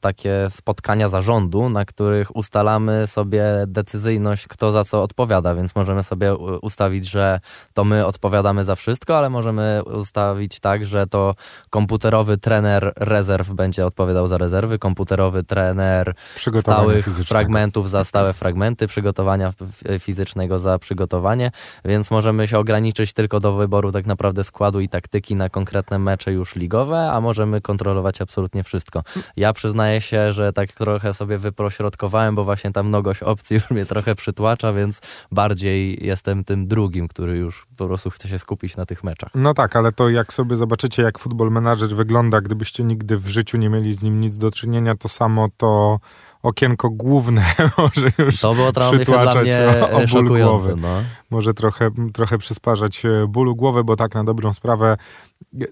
takie 0.00 0.46
spotkania 0.50 1.08
zarządu, 1.08 1.68
na 1.68 1.84
których 1.84 2.36
ustalamy 2.36 3.06
sobie 3.06 3.44
decyzyjność, 3.66 4.46
kto 4.46 4.72
za 4.72 4.84
co 4.84 5.02
odpowiada, 5.02 5.54
więc 5.54 5.74
możemy 5.74 6.02
sobie 6.02 6.36
ustawić, 6.36 7.08
że 7.08 7.40
to 7.74 7.84
my 7.84 8.06
odpowiadamy 8.06 8.64
za 8.64 8.74
wszystko, 8.74 9.18
ale 9.18 9.30
możemy 9.30 9.82
ustawić 9.84 10.60
tak, 10.60 10.84
że 10.84 11.06
to 11.06 11.34
komputerowy 11.70 12.38
trener 12.38 12.92
rezerw 12.96 13.50
będzie 13.50 13.86
odpowiadał 13.86 14.26
za 14.26 14.38
rezerwy, 14.38 14.78
komputerowy 14.78 15.44
trener 15.44 16.14
stałych 16.60 17.06
fragmentów 17.06 17.90
za 17.90 18.04
stałe 18.04 18.32
fragmenty, 18.32 18.86
przygotowania 18.86 19.52
fizycznego 19.98 20.58
za 20.58 20.78
przygotowanie, 20.78 21.50
więc 21.84 22.10
możemy 22.10 22.46
się 22.46 22.58
ograniczyć 22.58 23.12
tylko 23.12 23.40
do 23.40 23.52
wyboru 23.52 23.92
tak 23.92 24.06
naprawdę 24.06 24.44
składu 24.44 24.80
i 24.80 24.88
taktyki, 24.88 25.31
na 25.36 25.48
konkretne 25.48 25.98
mecze 25.98 26.32
już 26.32 26.56
ligowe, 26.56 27.12
a 27.12 27.20
możemy 27.20 27.60
kontrolować 27.60 28.20
absolutnie 28.20 28.64
wszystko. 28.64 29.02
Ja 29.36 29.52
przyznaję 29.52 30.00
się, 30.00 30.32
że 30.32 30.52
tak 30.52 30.72
trochę 30.72 31.14
sobie 31.14 31.38
wyprośrodkowałem, 31.38 32.34
bo 32.34 32.44
właśnie 32.44 32.72
ta 32.72 32.82
mnogość 32.82 33.22
opcji 33.22 33.54
już 33.54 33.70
mnie 33.70 33.86
trochę 33.86 34.14
przytłacza, 34.14 34.72
więc 34.72 35.00
bardziej 35.32 36.06
jestem 36.06 36.44
tym 36.44 36.66
drugim, 36.66 37.08
który 37.08 37.38
już 37.38 37.66
po 37.76 37.86
prostu 37.86 38.10
chce 38.10 38.28
się 38.28 38.38
skupić 38.38 38.76
na 38.76 38.86
tych 38.86 39.04
meczach. 39.04 39.30
No 39.34 39.54
tak, 39.54 39.76
ale 39.76 39.92
to 39.92 40.08
jak 40.08 40.32
sobie 40.32 40.56
zobaczycie, 40.56 41.02
jak 41.02 41.18
futbol 41.18 41.50
manager 41.50 41.88
wygląda, 41.88 42.40
gdybyście 42.40 42.84
nigdy 42.84 43.18
w 43.18 43.28
życiu 43.28 43.58
nie 43.58 43.68
mieli 43.68 43.94
z 43.94 44.02
nim 44.02 44.20
nic 44.20 44.36
do 44.36 44.50
czynienia, 44.50 44.94
to 44.96 45.08
samo 45.08 45.48
to 45.56 46.00
okienko 46.42 46.90
główne 46.90 47.42
może 47.78 48.10
już 48.18 48.40
To 48.40 48.54
było 48.54 48.72
trochę 48.72 48.90
dla 48.90 48.98
przytłaczać 49.04 49.42
mnie 49.44 49.58
o- 49.82 49.90
o 49.90 49.98
ból 49.98 50.06
szokujące. 50.06 50.44
głowy. 50.44 50.74
No. 50.76 50.88
może 51.30 51.54
trochę, 51.54 51.90
trochę 52.14 52.38
przysparzać 52.38 53.04
e, 53.06 53.26
bólu 53.28 53.56
głowy, 53.56 53.84
bo 53.84 53.96
tak 53.96 54.14
na 54.14 54.24
dobrą 54.24 54.52
sprawę 54.52 54.96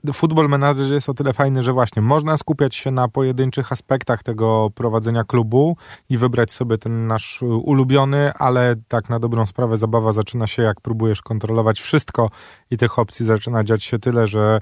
e, 0.08 0.12
futbol 0.12 0.48
manager 0.48 0.92
jest 0.92 1.08
o 1.08 1.14
tyle 1.14 1.32
fajny, 1.32 1.62
że 1.62 1.72
właśnie 1.72 2.02
można 2.02 2.36
skupiać 2.36 2.74
się 2.74 2.90
na 2.90 3.08
pojedynczych 3.08 3.72
aspektach 3.72 4.22
tego 4.22 4.70
prowadzenia 4.74 5.24
klubu 5.24 5.76
i 6.10 6.18
wybrać 6.18 6.52
sobie 6.52 6.78
ten 6.78 7.06
nasz 7.06 7.42
e, 7.42 7.46
ulubiony, 7.46 8.32
ale 8.34 8.74
tak 8.88 9.08
na 9.08 9.18
dobrą 9.18 9.46
sprawę 9.46 9.76
zabawa 9.76 10.12
zaczyna 10.12 10.46
się 10.46 10.62
jak 10.62 10.80
próbujesz 10.80 11.22
kontrolować 11.22 11.80
wszystko 11.80 12.30
i 12.70 12.76
tych 12.76 12.98
opcji 12.98 13.26
zaczyna 13.26 13.64
dziać 13.64 13.84
się 13.84 13.98
tyle, 13.98 14.26
że 14.26 14.60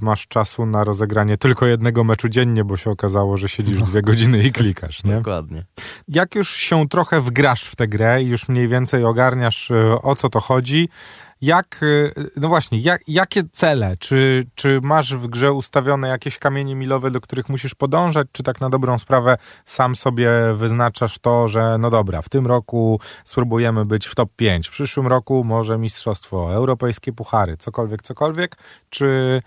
masz 0.00 0.28
czasu 0.28 0.66
na 0.66 0.84
rozegranie 0.84 1.36
tylko 1.36 1.66
jednego 1.66 2.04
meczu 2.04 2.28
dziennie, 2.28 2.64
bo 2.64 2.76
się 2.76 2.90
okazało, 2.90 3.36
że 3.36 3.48
siedzisz 3.48 3.82
dwie 3.82 4.02
godziny 4.02 4.42
i 4.42 4.52
klikasz, 4.52 5.04
nie? 5.04 5.14
Dokładnie. 5.14 5.64
jak 6.08 6.34
już 6.34 6.56
się 6.56 6.88
trochę 6.88 7.20
wgrasz 7.20 7.64
w 7.64 7.76
tę 7.76 7.88
grę 7.88 8.22
i 8.22 8.26
już 8.26 8.48
mniej 8.48 8.68
więcej 8.68 9.04
ogarniasz 9.04 9.70
e, 9.70 10.02
o 10.02 10.14
co 10.14 10.28
to 10.28 10.40
chodzi, 10.40 10.88
jak, 11.40 11.80
e, 11.82 12.20
no 12.36 12.48
właśnie, 12.48 12.78
jak, 12.78 13.02
jakie 13.08 13.42
cele? 13.52 13.96
Czy, 13.98 14.44
czy 14.54 14.80
masz 14.82 15.14
w 15.14 15.26
grze 15.26 15.52
ustawione 15.52 16.08
jakieś 16.08 16.38
kamienie 16.38 16.74
milowe, 16.74 17.10
do 17.10 17.20
których 17.20 17.48
musisz 17.48 17.74
podążać, 17.74 18.26
czy 18.32 18.42
tak 18.42 18.60
na 18.60 18.70
dobrą 18.70 18.98
sprawę 18.98 19.36
sam 19.64 19.96
sobie 19.96 20.30
wyznaczasz 20.54 21.18
to, 21.18 21.48
że 21.48 21.78
no 21.78 21.90
dobra, 21.90 22.22
w 22.22 22.28
tym 22.28 22.46
roku 22.46 23.00
spróbujemy 23.24 23.84
być 23.84 24.06
w 24.06 24.14
top 24.14 24.30
5, 24.36 24.68
w 24.68 24.70
przyszłym 24.70 25.06
roku 25.06 25.44
może 25.44 25.78
mistrzostwo, 25.78 26.54
europejskie 26.54 27.12
puchary, 27.12 27.56
cokolwiek, 27.56 28.02
cokolwiek, 28.02 28.56
czy... 28.90 29.40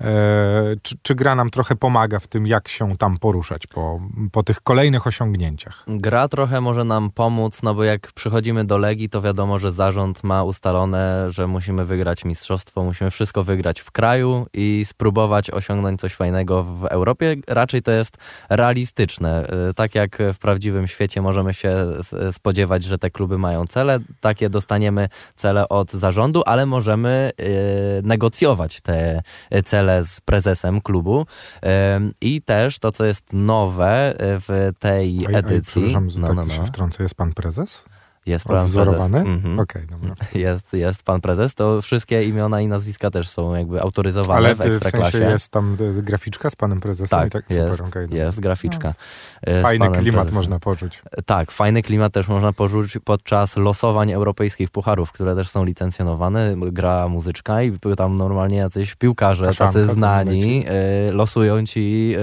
E, 0.00 0.76
czy, 0.82 0.96
czy 1.02 1.14
gra 1.14 1.34
nam 1.34 1.50
trochę 1.50 1.76
pomaga 1.76 2.18
w 2.18 2.26
tym, 2.26 2.46
jak 2.46 2.68
się 2.68 2.96
tam 2.96 3.18
poruszać 3.18 3.66
po, 3.66 4.00
po 4.32 4.42
tych 4.42 4.60
kolejnych 4.60 5.06
osiągnięciach? 5.06 5.84
Gra 5.86 6.28
trochę 6.28 6.60
może 6.60 6.84
nam 6.84 7.10
pomóc, 7.10 7.62
no 7.62 7.74
bo 7.74 7.84
jak 7.84 8.12
przychodzimy 8.12 8.64
do 8.64 8.78
Legii, 8.78 9.08
to 9.08 9.22
wiadomo, 9.22 9.58
że 9.58 9.72
zarząd 9.72 10.24
ma 10.24 10.44
ustalone, 10.44 11.26
że 11.30 11.46
musimy 11.46 11.84
wygrać 11.84 12.24
mistrzostwo, 12.24 12.84
musimy 12.84 13.10
wszystko 13.10 13.44
wygrać 13.44 13.80
w 13.80 13.90
kraju 13.90 14.46
i 14.54 14.84
spróbować 14.86 15.50
osiągnąć 15.50 16.00
coś 16.00 16.14
fajnego 16.14 16.62
w 16.62 16.84
Europie. 16.84 17.36
Raczej 17.48 17.82
to 17.82 17.90
jest 17.90 18.16
realistyczne. 18.50 19.50
Y, 19.70 19.74
Tak 19.74 19.94
jak 19.94 20.18
w 20.34 20.38
prawdziwym 20.38 20.88
świecie 20.88 21.22
możemy 21.22 21.54
się 21.54 21.86
spodziewać, 22.32 22.84
że 22.84 22.98
te 22.98 23.10
kluby 23.10 23.38
mają 23.38 23.66
cele, 23.66 23.98
takie 24.20 24.50
dostaniemy 24.50 25.08
cele 25.36 25.68
od 25.68 25.92
zarządu, 25.92 26.42
ale 26.46 26.66
możemy 26.66 27.30
y, 27.40 28.02
negocjować 28.02 28.80
te 28.80 29.22
y, 29.54 29.62
z 30.02 30.20
prezesem 30.20 30.80
klubu. 30.80 31.26
I 32.20 32.42
też 32.42 32.78
to, 32.78 32.92
co 32.92 33.04
jest 33.04 33.32
nowe 33.32 34.12
y, 34.12 34.16
w 34.20 34.72
tej 34.78 35.18
Oj, 35.18 35.26
oj, 35.26 35.34
edycji. 35.34 35.82
przepraszam, 35.82 36.08
no, 36.20 36.26
tak 36.26 36.36
no, 36.36 36.48
się 36.48 36.60
no. 36.60 36.66
wtrącę. 36.66 37.02
Jest 37.02 37.14
pan 37.14 37.32
prezes? 37.32 37.84
Jest 38.28 38.44
pan 38.44 38.56
prezes. 38.56 38.76
Odwzorowany? 38.76 39.18
Mhm. 39.18 39.58
Okej, 39.60 39.86
dobra. 39.86 40.14
Jest, 40.34 40.72
jest 40.72 41.02
pan 41.02 41.20
prezes. 41.20 41.54
To 41.54 41.82
wszystkie 41.82 42.22
imiona 42.24 42.60
i 42.60 42.68
nazwiska 42.68 43.10
też 43.10 43.28
są 43.28 43.54
jakby 43.54 43.80
autoryzowane 43.82 44.38
Ale 44.38 44.54
w 44.54 44.58
ty, 44.58 44.70
w 44.70 44.76
ekstraklasie. 44.76 45.12
sensie 45.18 45.30
jest 45.32 45.48
tam 45.48 45.76
y, 45.98 46.02
graficzka 46.02 46.50
z 46.50 46.56
panem 46.56 46.80
prezesem 46.80 47.18
tak, 47.20 47.32
tak? 47.32 47.50
jest, 47.50 47.78
Super, 47.78 48.02
dobra. 48.08 48.18
jest 48.18 48.40
graficzka. 48.40 48.94
z 49.46 49.62
Fajny 49.62 49.90
klimat 49.90 50.02
prezesem. 50.02 50.34
można 50.34 50.58
poczuć. 50.58 51.02
Tak, 51.26 51.50
fajny 51.50 51.82
klimat 51.82 52.12
też 52.12 52.28
można 52.28 52.52
poczuć 52.52 52.98
podczas 53.04 53.56
losowań 53.56 54.12
europejskich 54.12 54.70
pucharów, 54.70 55.12
które 55.12 55.34
też 55.34 55.48
są 55.50 55.64
licencjonowane. 55.64 56.54
Gra 56.72 57.08
muzyczka 57.08 57.62
i 57.62 57.78
tam 57.96 58.16
normalnie 58.16 58.56
jacyś 58.56 58.94
piłkarze, 58.94 59.46
Kaszanka 59.46 59.72
tacy 59.72 59.92
znani, 59.92 60.64
y, 61.08 61.12
losują 61.12 61.66
ci 61.66 62.14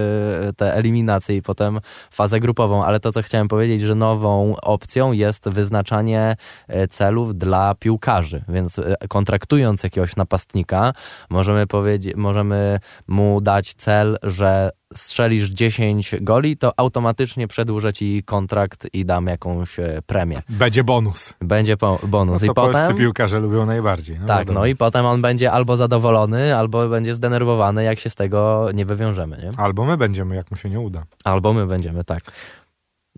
te 0.57 0.73
eliminacje 0.75 1.35
i 1.35 1.41
potem 1.41 1.79
fazę 2.11 2.39
grupową. 2.39 2.83
Ale 2.83 2.99
to, 2.99 3.11
co 3.11 3.21
chciałem 3.21 3.47
powiedzieć, 3.47 3.81
że 3.81 3.95
nową 3.95 4.55
opcją 4.61 5.11
jest 5.11 5.49
wyznaczanie 5.49 5.94
y, 6.03 6.87
celów 6.87 7.35
dla 7.37 7.75
piłkarzy. 7.79 8.43
Więc 8.49 8.77
y, 8.79 8.95
kontraktując 9.09 9.83
jakiegoś 9.83 10.15
napastnika, 10.15 10.93
możemy 11.29 11.67
powiedzieć, 11.67 12.15
możemy 12.15 12.79
mu 13.07 13.41
dać 13.41 13.73
cel, 13.73 14.17
że 14.23 14.69
strzelisz 14.95 15.49
10 15.49 16.15
goli, 16.21 16.57
to 16.57 16.71
automatycznie 16.77 17.47
przedłużę 17.47 17.93
ci 17.93 18.23
kontrakt 18.25 18.87
i 18.93 19.05
dam 19.05 19.27
jakąś 19.27 19.79
e, 19.79 19.99
premię. 20.05 20.41
Będzie 20.49 20.83
bonus. 20.83 21.33
Będzie 21.41 21.77
po, 21.77 21.99
No, 22.01 22.07
bonus. 22.07 22.39
co 22.39 22.45
I 22.45 22.53
polscy 22.53 22.81
potem. 22.81 22.97
piłkarze 22.97 23.39
lubią 23.39 23.65
najbardziej. 23.65 24.19
No, 24.19 24.27
Tak, 24.27 24.39
wiadomo. 24.39 24.59
no 24.59 24.65
i 24.65 24.75
potem 24.75 25.05
on 25.05 25.21
będzie 25.21 25.51
albo 25.51 25.77
zadowolony, 25.77 26.55
albo 26.55 26.89
będzie 26.89 27.15
zdenerwowany, 27.15 27.83
jak 27.83 27.99
się 27.99 28.09
z 28.09 28.15
tego 28.15 28.69
nie 28.73 28.85
wywiążemy, 28.85 29.37
nie? 29.37 29.51
Albo 29.57 29.85
my 29.85 29.97
będziemy, 29.97 30.35
jak 30.35 30.51
mu 30.51 30.57
się 30.57 30.69
nie 30.69 30.79
uda. 30.79 31.03
Albo 31.23 31.53
my 31.53 31.67
będziemy, 31.67 32.03
tak. 32.03 32.21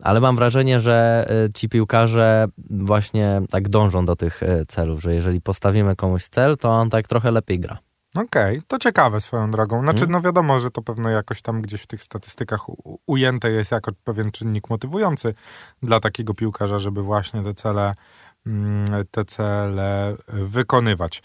Ale 0.01 0.19
mam 0.19 0.35
wrażenie, 0.35 0.79
że 0.79 1.27
y, 1.47 1.53
ci 1.53 1.69
piłkarze 1.69 2.45
właśnie 2.69 3.41
tak 3.49 3.69
dążą 3.69 4.05
do 4.05 4.15
tych 4.15 4.43
y, 4.43 4.65
celów, 4.67 5.01
że 5.01 5.15
jeżeli 5.15 5.41
postawimy 5.41 5.95
komuś 5.95 6.27
cel, 6.27 6.57
to 6.57 6.69
on 6.69 6.89
tak 6.89 7.07
trochę 7.07 7.31
lepiej 7.31 7.59
gra. 7.59 7.77
Okej, 8.15 8.61
to 8.67 8.79
ciekawe 8.79 9.21
swoją 9.21 9.51
drogą. 9.51 9.81
Znaczy, 9.81 10.03
Mm. 10.03 10.11
no 10.11 10.21
wiadomo, 10.21 10.59
że 10.59 10.71
to 10.71 10.81
pewno 10.81 11.09
jakoś 11.09 11.41
tam 11.41 11.61
gdzieś 11.61 11.81
w 11.81 11.87
tych 11.87 12.03
statystykach 12.03 12.69
u- 12.69 12.99
ujęte 13.07 13.51
jest 13.51 13.71
jako 13.71 13.91
pewien 14.03 14.31
czynnik 14.31 14.69
motywujący 14.69 15.33
dla 15.83 15.99
takiego 15.99 16.33
piłkarza, 16.33 16.79
żeby 16.79 17.01
właśnie 17.01 17.43
te 17.43 17.53
cele, 17.53 17.93
mm, 18.47 19.05
te 19.11 19.25
cele 19.25 20.15
wykonywać. 20.27 21.23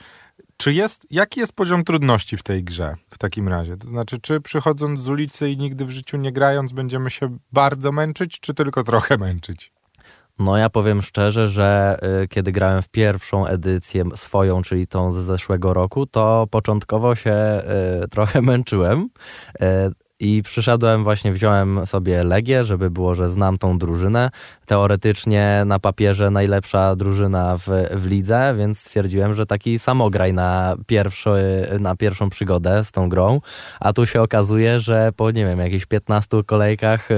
Czy 0.56 0.73
jest, 0.73 1.06
jaki 1.11 1.40
jest 1.40 1.52
poziom 1.52 1.85
trudności 1.85 2.37
w 2.37 2.42
tej 2.42 2.64
grze 2.64 2.94
w 3.11 3.18
takim 3.18 3.49
razie? 3.49 3.76
To 3.76 3.88
znaczy, 3.88 4.18
czy 4.21 4.40
przychodząc 4.40 5.00
z 5.00 5.09
ulicy 5.09 5.50
i 5.50 5.56
nigdy 5.56 5.85
w 5.85 5.90
życiu 5.90 6.16
nie 6.16 6.32
grając, 6.32 6.73
będziemy 6.73 7.11
się 7.11 7.38
bardzo 7.52 7.92
męczyć, 7.92 8.40
czy 8.40 8.54
tylko 8.54 8.85
trochę 8.85 9.18
męczyć? 9.18 9.73
No 10.38 10.56
ja 10.56 10.71
powiem 10.71 11.02
szczerze, 11.02 11.49
że 11.49 11.99
y, 12.23 12.28
kiedy 12.28 12.52
grałem 12.52 12.82
w 12.82 12.88
pierwszą 12.88 13.47
edycję 13.47 14.04
swoją, 14.14 14.62
czyli 14.62 14.87
tą 14.87 15.12
ze 15.12 15.25
zeszłego 15.25 15.75
roku, 15.75 16.06
to 16.06 16.47
początkowo 16.50 17.14
się 17.14 17.62
y, 18.04 18.09
trochę 18.09 18.42
męczyłem. 18.52 19.09
Y, 19.62 19.66
i 20.23 20.43
przyszedłem, 20.43 21.05
właśnie 21.05 21.33
wziąłem 21.33 21.87
sobie 21.87 22.25
Legię, 22.25 22.64
żeby 22.64 22.91
było, 22.91 23.14
że 23.14 23.29
znam 23.29 23.59
tą 23.59 23.79
drużynę. 23.79 24.31
Teoretycznie 24.67 25.62
na 25.67 25.79
papierze 25.79 26.31
najlepsza 26.31 26.97
drużyna 26.97 27.57
w, 27.57 27.69
w 27.91 28.07
lidze, 28.07 28.55
więc 28.59 28.81
stwierdziłem, 28.81 29.35
że 29.35 29.47
taki 29.47 29.79
samograj 29.79 30.33
na, 30.33 30.76
pierwszy, 30.87 31.31
na 31.81 31.97
pierwszą 31.97 32.31
przygodę 32.31 32.85
z 32.85 32.91
tą 32.91 33.09
grą. 33.09 33.41
A 33.81 33.93
tu 33.93 34.07
się 34.07 34.23
okazuje, 34.23 34.81
że 34.81 35.12
po, 35.17 35.31
nie 35.31 35.47
wiem, 35.47 35.59
jakichś 35.59 35.87
15 35.87 36.43
kolejkach 36.47 37.11
yy, 37.11 37.17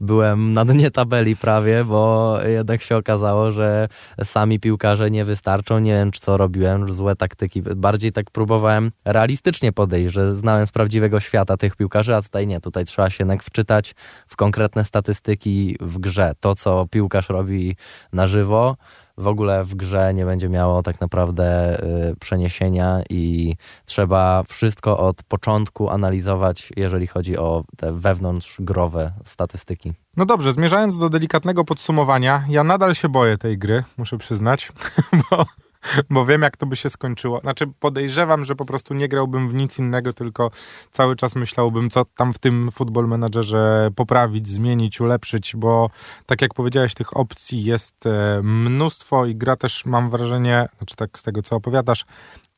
byłem 0.00 0.52
na 0.52 0.64
dnie 0.64 0.90
tabeli 0.90 1.36
prawie, 1.36 1.84
bo 1.84 2.38
jednak 2.46 2.82
się 2.82 2.96
okazało, 2.96 3.50
że 3.50 3.88
sami 4.24 4.60
piłkarze 4.60 5.10
nie 5.10 5.24
wystarczą. 5.24 5.78
Nie 5.78 5.92
wiem, 5.92 6.12
co 6.12 6.36
robiłem, 6.36 6.94
złe 6.94 7.16
taktyki. 7.16 7.62
Bardziej 7.62 8.12
tak 8.12 8.30
próbowałem 8.30 8.90
realistycznie 9.04 9.72
podejść, 9.72 10.14
że 10.14 10.34
znałem 10.34 10.66
z 10.66 10.70
prawdziwego 10.70 11.20
świata 11.20 11.56
tych 11.56 11.76
piłkarzy, 11.76 12.07
a 12.16 12.22
tutaj 12.22 12.46
nie. 12.46 12.60
Tutaj 12.60 12.84
trzeba 12.84 13.10
się 13.10 13.16
jednak 13.20 13.42
wczytać 13.42 13.94
w 14.28 14.36
konkretne 14.36 14.84
statystyki 14.84 15.76
w 15.80 15.98
grze. 15.98 16.32
To, 16.40 16.54
co 16.54 16.86
piłkarz 16.90 17.28
robi 17.28 17.76
na 18.12 18.28
żywo, 18.28 18.76
w 19.18 19.26
ogóle 19.26 19.64
w 19.64 19.74
grze 19.74 20.14
nie 20.14 20.24
będzie 20.24 20.48
miało 20.48 20.82
tak 20.82 21.00
naprawdę 21.00 21.78
y, 22.10 22.16
przeniesienia 22.20 23.02
i 23.10 23.54
trzeba 23.84 24.42
wszystko 24.42 24.98
od 24.98 25.22
początku 25.22 25.90
analizować, 25.90 26.72
jeżeli 26.76 27.06
chodzi 27.06 27.38
o 27.38 27.64
te 27.76 27.92
wewnątrzgrowe 27.92 29.12
statystyki. 29.24 29.92
No 30.16 30.26
dobrze, 30.26 30.52
zmierzając 30.52 30.98
do 30.98 31.08
delikatnego 31.08 31.64
podsumowania, 31.64 32.44
ja 32.48 32.64
nadal 32.64 32.94
się 32.94 33.08
boję 33.08 33.38
tej 33.38 33.58
gry, 33.58 33.84
muszę 33.96 34.18
przyznać, 34.18 34.72
bo, 35.30 35.44
bo 36.10 36.26
wiem, 36.26 36.42
jak 36.42 36.56
to 36.56 36.66
by 36.66 36.76
się 36.76 36.90
skończyło. 36.90 37.40
Znaczy, 37.40 37.66
podejrzewam, 37.80 38.44
że 38.44 38.54
po 38.54 38.64
prostu 38.64 38.94
nie 38.94 39.08
grałbym 39.08 39.48
w 39.48 39.54
nic 39.54 39.78
innego, 39.78 40.12
tylko 40.12 40.50
cały 40.90 41.16
czas 41.16 41.36
myślałbym, 41.36 41.90
co 41.90 42.04
tam 42.04 42.32
w 42.32 42.38
tym 42.38 42.70
Football 42.70 43.08
Managerze 43.08 43.90
poprawić, 43.96 44.48
zmienić, 44.48 45.00
ulepszyć, 45.00 45.56
bo 45.56 45.90
tak 46.26 46.42
jak 46.42 46.54
powiedziałeś, 46.54 46.94
tych 46.94 47.16
opcji 47.16 47.64
jest 47.64 48.06
e, 48.06 48.40
mnóstwo 48.42 49.26
i 49.26 49.36
gra 49.36 49.56
też, 49.56 49.86
mam 49.86 50.10
wrażenie, 50.10 50.68
znaczy 50.78 50.96
tak 50.96 51.18
z 51.18 51.22
tego, 51.22 51.42
co 51.42 51.56
opowiadasz, 51.56 52.04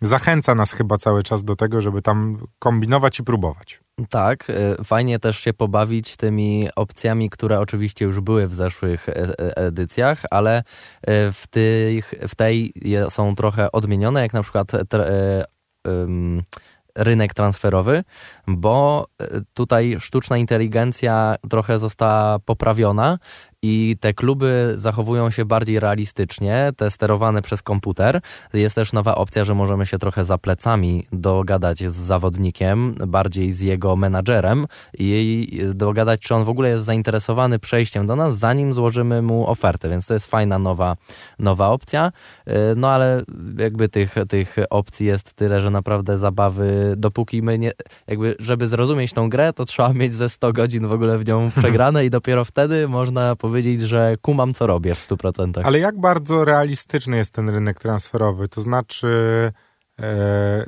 zachęca 0.02 0.54
nas 0.54 0.72
chyba 0.72 0.98
cały 0.98 1.22
czas 1.22 1.44
do 1.44 1.56
tego, 1.56 1.80
żeby 1.80 2.02
tam 2.02 2.46
kombinować 2.58 3.18
i 3.18 3.24
próbować. 3.24 3.80
Tak, 4.08 4.50
y, 4.50 4.84
fajnie 4.84 5.18
też 5.18 5.38
się 5.38 5.52
pobawić 5.52 6.16
tymi 6.16 6.68
opcjami, 6.76 7.30
które 7.30 7.60
oczywiście 7.60 8.04
już 8.04 8.20
były 8.20 8.48
w 8.48 8.54
zeszłych 8.54 9.08
e- 9.08 9.12
e- 9.14 9.56
edycjach, 9.56 10.22
ale 10.30 10.62
w, 11.06 11.44
tych, 11.50 12.14
w 12.28 12.34
tej 12.34 12.72
są 13.08 13.34
trochę 13.34 13.72
odmienione, 13.72 14.20
jak 14.22 14.32
na 14.32 14.42
przykład 14.42 14.72
rynek 16.94 17.34
transferowy, 17.34 18.04
bo 18.46 19.06
e, 19.18 19.40
tutaj 19.54 19.96
sztuczna 20.00 20.36
inteligencja 20.36 21.36
trochę 21.50 21.78
została 21.78 22.38
poprawiona 22.38 23.18
i 23.62 23.96
te 24.00 24.14
kluby 24.14 24.72
zachowują 24.74 25.30
się 25.30 25.44
bardziej 25.44 25.80
realistycznie, 25.80 26.72
te 26.76 26.90
sterowane 26.90 27.42
przez 27.42 27.62
komputer. 27.62 28.20
Jest 28.52 28.74
też 28.74 28.92
nowa 28.92 29.14
opcja, 29.14 29.44
że 29.44 29.54
możemy 29.54 29.86
się 29.86 29.98
trochę 29.98 30.24
za 30.24 30.38
plecami 30.38 31.06
dogadać 31.12 31.78
z 31.78 31.94
zawodnikiem, 31.94 32.94
bardziej 33.06 33.52
z 33.52 33.60
jego 33.60 33.96
menadżerem 33.96 34.66
i 34.98 35.48
dogadać, 35.74 36.20
czy 36.20 36.34
on 36.34 36.44
w 36.44 36.48
ogóle 36.48 36.68
jest 36.68 36.84
zainteresowany 36.84 37.58
przejściem 37.58 38.06
do 38.06 38.16
nas, 38.16 38.38
zanim 38.38 38.72
złożymy 38.72 39.22
mu 39.22 39.50
ofertę, 39.50 39.88
więc 39.88 40.06
to 40.06 40.14
jest 40.14 40.26
fajna 40.26 40.58
nowa, 40.58 40.96
nowa 41.38 41.68
opcja. 41.68 42.12
No 42.76 42.90
ale 42.90 43.22
jakby 43.58 43.88
tych, 43.88 44.14
tych 44.28 44.56
opcji 44.70 45.06
jest 45.06 45.34
tyle, 45.34 45.60
że 45.60 45.70
naprawdę 45.70 46.18
zabawy, 46.18 46.94
dopóki 46.96 47.42
my 47.42 47.58
nie, 47.58 47.72
jakby 48.06 48.36
żeby 48.38 48.68
zrozumieć 48.68 49.12
tą 49.12 49.28
grę, 49.28 49.52
to 49.52 49.64
trzeba 49.64 49.92
mieć 49.92 50.14
ze 50.14 50.28
100 50.28 50.52
godzin 50.52 50.86
w 50.86 50.92
ogóle 50.92 51.18
w 51.18 51.26
nią 51.26 51.50
przegrane 51.58 52.04
i 52.04 52.10
dopiero 52.10 52.44
wtedy 52.44 52.88
można 52.88 53.36
powiedzieć, 53.36 53.49
powiedzieć, 53.50 53.80
że 53.80 54.16
kumam, 54.22 54.54
co 54.54 54.66
robię 54.66 54.94
w 54.94 55.08
100%. 55.08 55.60
Ale 55.64 55.78
jak 55.78 56.00
bardzo 56.00 56.44
realistyczny 56.44 57.16
jest 57.16 57.32
ten 57.32 57.48
rynek 57.48 57.80
transferowy? 57.80 58.48
To 58.48 58.60
znaczy, 58.60 59.08
e, 60.00 60.66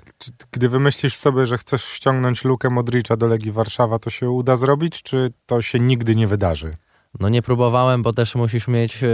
gdy 0.52 0.68
wymyślisz 0.68 1.16
sobie, 1.16 1.46
że 1.46 1.58
chcesz 1.58 1.84
ściągnąć 1.84 2.44
Lukę 2.44 2.70
Modricza 2.70 3.16
do 3.16 3.26
Legii 3.26 3.52
Warszawa, 3.52 3.98
to 3.98 4.10
się 4.10 4.30
uda 4.30 4.56
zrobić, 4.56 5.02
czy 5.02 5.32
to 5.46 5.62
się 5.62 5.80
nigdy 5.80 6.14
nie 6.14 6.26
wydarzy? 6.26 6.76
No 7.20 7.28
nie 7.28 7.42
próbowałem, 7.42 8.02
bo 8.02 8.12
też 8.12 8.34
musisz 8.34 8.68
mieć 8.68 9.04
e, 9.04 9.08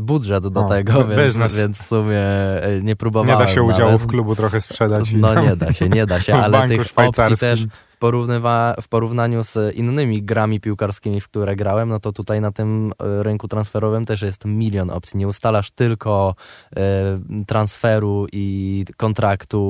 budżet 0.00 0.48
do 0.48 0.62
tego, 0.62 1.04
więc, 1.04 1.56
więc 1.56 1.78
w 1.78 1.86
sumie 1.86 2.20
e, 2.20 2.80
nie 2.82 2.96
próbowałem. 2.96 3.38
Nie 3.40 3.46
da 3.46 3.52
się 3.52 3.62
udziału 3.62 3.98
w 3.98 4.06
klubu 4.06 4.36
trochę 4.36 4.60
sprzedać. 4.60 5.12
No 5.12 5.42
nie 5.42 5.56
da 5.56 5.72
się, 5.72 5.88
nie 5.88 6.06
da 6.06 6.20
się, 6.26 6.34
ale 6.34 6.68
tych 6.68 6.82
opcji 6.96 7.36
też 7.36 7.64
porównywa, 8.00 8.74
w 8.82 8.88
porównaniu 8.88 9.44
z 9.44 9.76
innymi 9.76 10.22
grami 10.22 10.60
piłkarskimi, 10.60 11.20
w 11.20 11.28
które 11.28 11.56
grałem, 11.56 11.88
no 11.88 12.00
to 12.00 12.12
tutaj 12.12 12.40
na 12.40 12.52
tym 12.52 12.92
e, 12.98 13.22
rynku 13.22 13.48
transferowym 13.48 14.06
też 14.06 14.22
jest 14.22 14.44
milion 14.44 14.90
opcji. 14.90 15.18
Nie 15.18 15.28
ustalasz 15.28 15.70
tylko 15.70 16.34
y, 16.72 17.44
transferu 17.44 18.26
i 18.32 18.84
kontraktu 18.96 19.60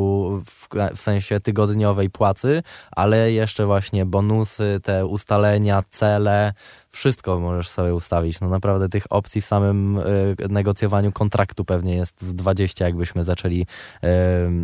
w, 0.47 0.69
w 0.97 1.01
sensie 1.01 1.41
tygodniowej 1.41 2.11
płacy, 2.11 2.63
ale 2.91 3.33
jeszcze 3.33 3.67
właśnie 3.67 4.07
bonusy, 4.07 4.81
te 4.83 5.07
ustalenia, 5.07 5.83
cele, 5.91 6.53
wszystko 6.91 7.41
możesz 7.41 7.69
sobie 7.69 7.95
ustawić. 7.95 8.41
No 8.41 8.49
naprawdę 8.49 8.89
tych 8.89 9.05
opcji 9.11 9.41
w 9.41 9.47
samym 9.47 9.99
y, 9.99 10.37
negocjowaniu 10.49 11.13
kontraktu 11.13 11.65
pewnie 11.65 11.95
jest 11.95 12.23
z 12.23 12.35
20, 12.35 12.85
jakbyśmy 12.85 13.25
zaczęli 13.25 13.67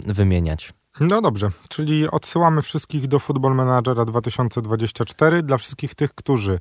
wymieniać. 0.07 0.73
No 1.01 1.21
dobrze, 1.21 1.51
czyli 1.69 2.11
odsyłamy 2.11 2.63
wszystkich 2.63 3.09
do 3.09 3.19
Football 3.19 3.55
Managera 3.55 4.05
2024. 4.05 5.43
Dla 5.43 5.59
wszystkich 5.59 5.95
tych, 5.95 6.15
którzy 6.15 6.59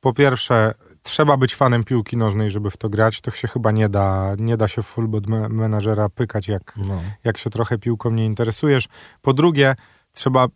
po 0.00 0.12
pierwsze 0.12 0.74
trzeba 1.02 1.36
być 1.36 1.54
fanem 1.54 1.84
piłki 1.84 2.16
nożnej, 2.16 2.50
żeby 2.50 2.70
w 2.70 2.76
to 2.76 2.88
grać. 2.88 3.20
To 3.20 3.30
się 3.30 3.48
chyba 3.48 3.70
nie 3.70 3.88
da, 3.88 4.34
nie 4.38 4.56
da 4.56 4.68
się 4.68 4.82
Football 4.82 5.48
Managera 5.50 6.08
pykać, 6.08 6.48
jak, 6.48 6.74
no. 6.76 7.00
jak 7.24 7.38
się 7.38 7.50
trochę 7.50 7.78
piłką 7.78 8.10
nie 8.10 8.26
interesujesz. 8.26 8.88
Po 9.22 9.32
drugie, 9.32 9.74
trzeba 10.12 10.46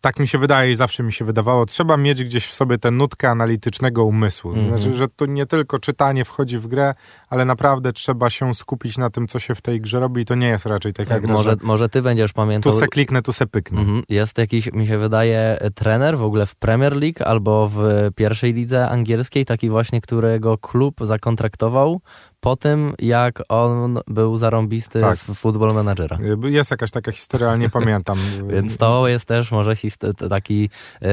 tak 0.00 0.20
mi 0.20 0.28
się 0.28 0.38
wydaje 0.38 0.72
i 0.72 0.74
zawsze 0.74 1.02
mi 1.02 1.12
się 1.12 1.24
wydawało, 1.24 1.66
trzeba 1.66 1.96
mieć 1.96 2.24
gdzieś 2.24 2.46
w 2.46 2.54
sobie 2.54 2.78
tę 2.78 2.90
nutkę 2.90 3.30
analitycznego 3.30 4.04
umysłu. 4.04 4.52
Mm 4.52 4.64
-hmm. 4.64 4.68
Znaczy, 4.68 4.96
że 4.96 5.08
to 5.08 5.26
nie 5.26 5.46
tylko 5.46 5.78
czytanie 5.78 6.24
wchodzi 6.24 6.58
w 6.58 6.66
grę, 6.66 6.94
ale 7.28 7.44
naprawdę 7.44 7.92
trzeba 7.92 8.30
się 8.30 8.54
skupić 8.54 8.98
na 8.98 9.10
tym, 9.10 9.28
co 9.28 9.38
się 9.38 9.54
w 9.54 9.62
tej 9.62 9.80
grze 9.80 10.00
robi 10.00 10.22
i 10.22 10.24
to 10.24 10.34
nie 10.34 10.48
jest 10.48 10.66
raczej 10.66 10.92
taka 10.92 11.10
tak, 11.10 11.22
gra, 11.22 11.34
może, 11.34 11.56
może 11.62 11.88
ty 11.88 12.02
będziesz 12.02 12.32
pamiętał... 12.32 12.72
Tu 12.72 12.78
se 12.78 12.86
kliknę, 12.86 13.22
tu 13.22 13.32
se 13.32 13.46
pyknę. 13.46 13.80
Mm 13.80 14.00
-hmm. 14.00 14.02
Jest 14.08 14.38
jakiś, 14.38 14.72
mi 14.72 14.86
się 14.86 14.98
wydaje, 14.98 15.58
trener 15.74 16.18
w 16.18 16.22
ogóle 16.22 16.46
w 16.46 16.54
Premier 16.54 16.96
League 16.96 17.24
albo 17.24 17.68
w 17.68 18.08
pierwszej 18.16 18.52
lidze 18.52 18.88
angielskiej, 18.88 19.44
taki 19.44 19.70
właśnie, 19.70 20.00
którego 20.00 20.58
klub 20.58 21.00
zakontraktował 21.00 22.00
po 22.46 22.56
tym, 22.56 22.94
jak 22.98 23.42
on 23.48 23.98
był 24.06 24.36
zarąbisty 24.36 25.00
tak. 25.00 25.18
w 25.18 25.34
Football 25.34 25.74
Managera. 25.74 26.18
Jest 26.42 26.70
jakaś 26.70 26.90
taka 26.90 27.12
historia, 27.12 27.48
ale 27.48 27.58
nie 27.58 27.70
pamiętam. 27.70 28.18
Więc 28.52 28.76
to 28.76 29.08
jest 29.08 29.24
też 29.24 29.52
może 29.52 29.74
taki... 30.28 30.70
Yy, 31.00 31.08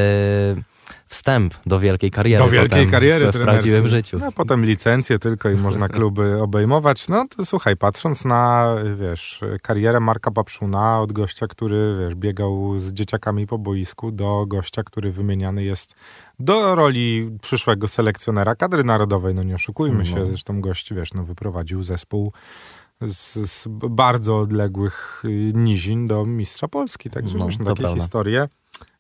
wstęp 1.07 1.53
do 1.65 1.79
wielkiej 1.79 2.11
kariery. 2.11 2.43
Do 2.43 2.49
wielkiej 2.49 2.87
kariery 2.87 3.31
w, 3.31 3.35
w 3.35 3.43
prawdziwym 3.43 3.87
życiu. 3.87 4.19
No, 4.19 4.31
potem 4.31 4.65
licencje 4.65 5.19
tylko 5.19 5.49
i 5.49 5.55
można 5.55 5.89
kluby 5.97 6.41
obejmować. 6.41 7.07
No 7.07 7.25
to 7.37 7.45
słuchaj, 7.45 7.77
patrząc 7.77 8.25
na, 8.25 8.75
wiesz, 8.99 9.41
karierę 9.61 9.99
Marka 9.99 10.31
Papszuna 10.31 11.01
od 11.01 11.11
gościa, 11.11 11.47
który, 11.47 11.97
wiesz, 11.99 12.15
biegał 12.15 12.79
z 12.79 12.93
dzieciakami 12.93 13.47
po 13.47 13.57
boisku 13.57 14.11
do 14.11 14.45
gościa, 14.47 14.83
który 14.83 15.11
wymieniany 15.11 15.63
jest 15.63 15.95
do 16.39 16.75
roli 16.75 17.37
przyszłego 17.41 17.87
selekcjonera 17.87 18.55
kadry 18.55 18.83
narodowej, 18.83 19.35
no 19.35 19.43
nie 19.43 19.55
oszukujmy 19.55 20.05
się, 20.05 20.15
no. 20.15 20.25
zresztą 20.25 20.61
gość, 20.61 20.93
wiesz, 20.93 21.13
no 21.13 21.23
wyprowadził 21.23 21.83
zespół 21.83 22.33
z, 23.01 23.51
z 23.51 23.67
bardzo 23.69 24.37
odległych 24.37 25.23
nizin 25.53 26.07
do 26.07 26.25
mistrza 26.25 26.67
Polski, 26.67 27.09
także 27.09 27.37
no, 27.37 27.45
wiesz, 27.45 27.59
no, 27.59 27.65
takie 27.65 27.81
prawda. 27.81 28.01
historie 28.01 28.47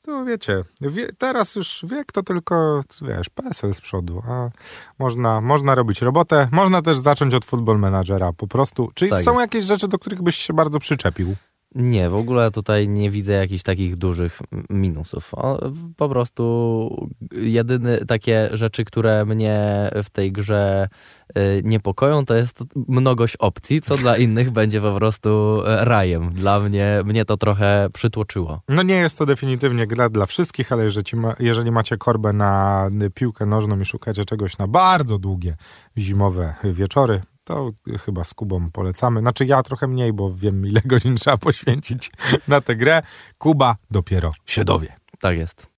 to 0.05 0.25
wiecie, 0.25 0.63
wie, 0.81 1.09
teraz 1.17 1.55
już 1.55 1.85
wiek 1.89 2.11
to 2.11 2.23
tylko, 2.23 2.81
wiesz, 3.01 3.29
PESEL 3.29 3.73
z 3.73 3.81
przodu, 3.81 4.23
a 4.27 4.49
można, 4.99 5.41
można 5.41 5.75
robić 5.75 6.01
robotę, 6.01 6.49
można 6.51 6.81
też 6.81 6.99
zacząć 6.99 7.33
od 7.33 7.45
football 7.45 7.79
managera 7.79 8.33
po 8.33 8.47
prostu. 8.47 8.91
Czyli 8.93 9.11
tak 9.11 9.23
są 9.23 9.31
jest. 9.31 9.41
jakieś 9.41 9.65
rzeczy, 9.65 9.87
do 9.87 9.99
których 9.99 10.21
byś 10.21 10.35
się 10.35 10.53
bardzo 10.53 10.79
przyczepił? 10.79 11.35
Nie, 11.75 12.09
w 12.09 12.15
ogóle 12.15 12.51
tutaj 12.51 12.89
nie 12.89 13.11
widzę 13.11 13.33
jakichś 13.33 13.63
takich 13.63 13.95
dużych 13.95 14.39
minusów. 14.69 15.33
O, 15.33 15.71
po 15.97 16.09
prostu 16.09 17.07
jedyne 17.31 18.05
takie 18.05 18.49
rzeczy, 18.51 18.85
które 18.85 19.25
mnie 19.25 19.89
w 20.03 20.09
tej 20.09 20.31
grze 20.31 20.89
y, 21.37 21.61
niepokoją, 21.63 22.25
to 22.25 22.33
jest 22.33 22.59
mnogość 22.87 23.37
opcji, 23.37 23.81
co 23.81 23.97
dla 23.97 24.17
innych 24.23 24.51
będzie 24.51 24.81
po 24.81 24.95
prostu 24.95 25.61
rajem. 25.65 26.33
Dla 26.33 26.59
mnie, 26.59 27.01
mnie 27.05 27.25
to 27.25 27.37
trochę 27.37 27.87
przytłoczyło. 27.93 28.61
No 28.69 28.83
nie 28.83 28.95
jest 28.95 29.17
to 29.17 29.25
definitywnie 29.25 29.87
gra 29.87 30.09
dla 30.09 30.25
wszystkich, 30.25 30.71
ale 30.71 30.83
jeżeli, 30.83 31.17
ma, 31.17 31.35
jeżeli 31.39 31.71
macie 31.71 31.97
korbę 31.97 32.33
na 32.33 32.89
piłkę 33.13 33.45
nożną 33.45 33.79
i 33.79 33.85
szukacie 33.85 34.25
czegoś 34.25 34.57
na 34.57 34.67
bardzo 34.67 35.19
długie 35.19 35.55
zimowe 35.97 36.53
wieczory, 36.63 37.21
to 37.43 37.71
chyba 38.05 38.23
z 38.23 38.33
Kubą 38.33 38.71
polecamy. 38.71 39.19
Znaczy 39.19 39.45
ja 39.45 39.63
trochę 39.63 39.87
mniej, 39.87 40.13
bo 40.13 40.33
wiem 40.33 40.65
ile 40.65 40.81
godzin 40.85 41.15
trzeba 41.15 41.37
poświęcić 41.37 42.11
na 42.47 42.61
tę 42.61 42.75
grę. 42.75 43.01
Kuba 43.37 43.75
dopiero 43.91 44.31
się 44.45 44.63
dowie. 44.63 44.95
Tak 45.19 45.37
jest. 45.37 45.67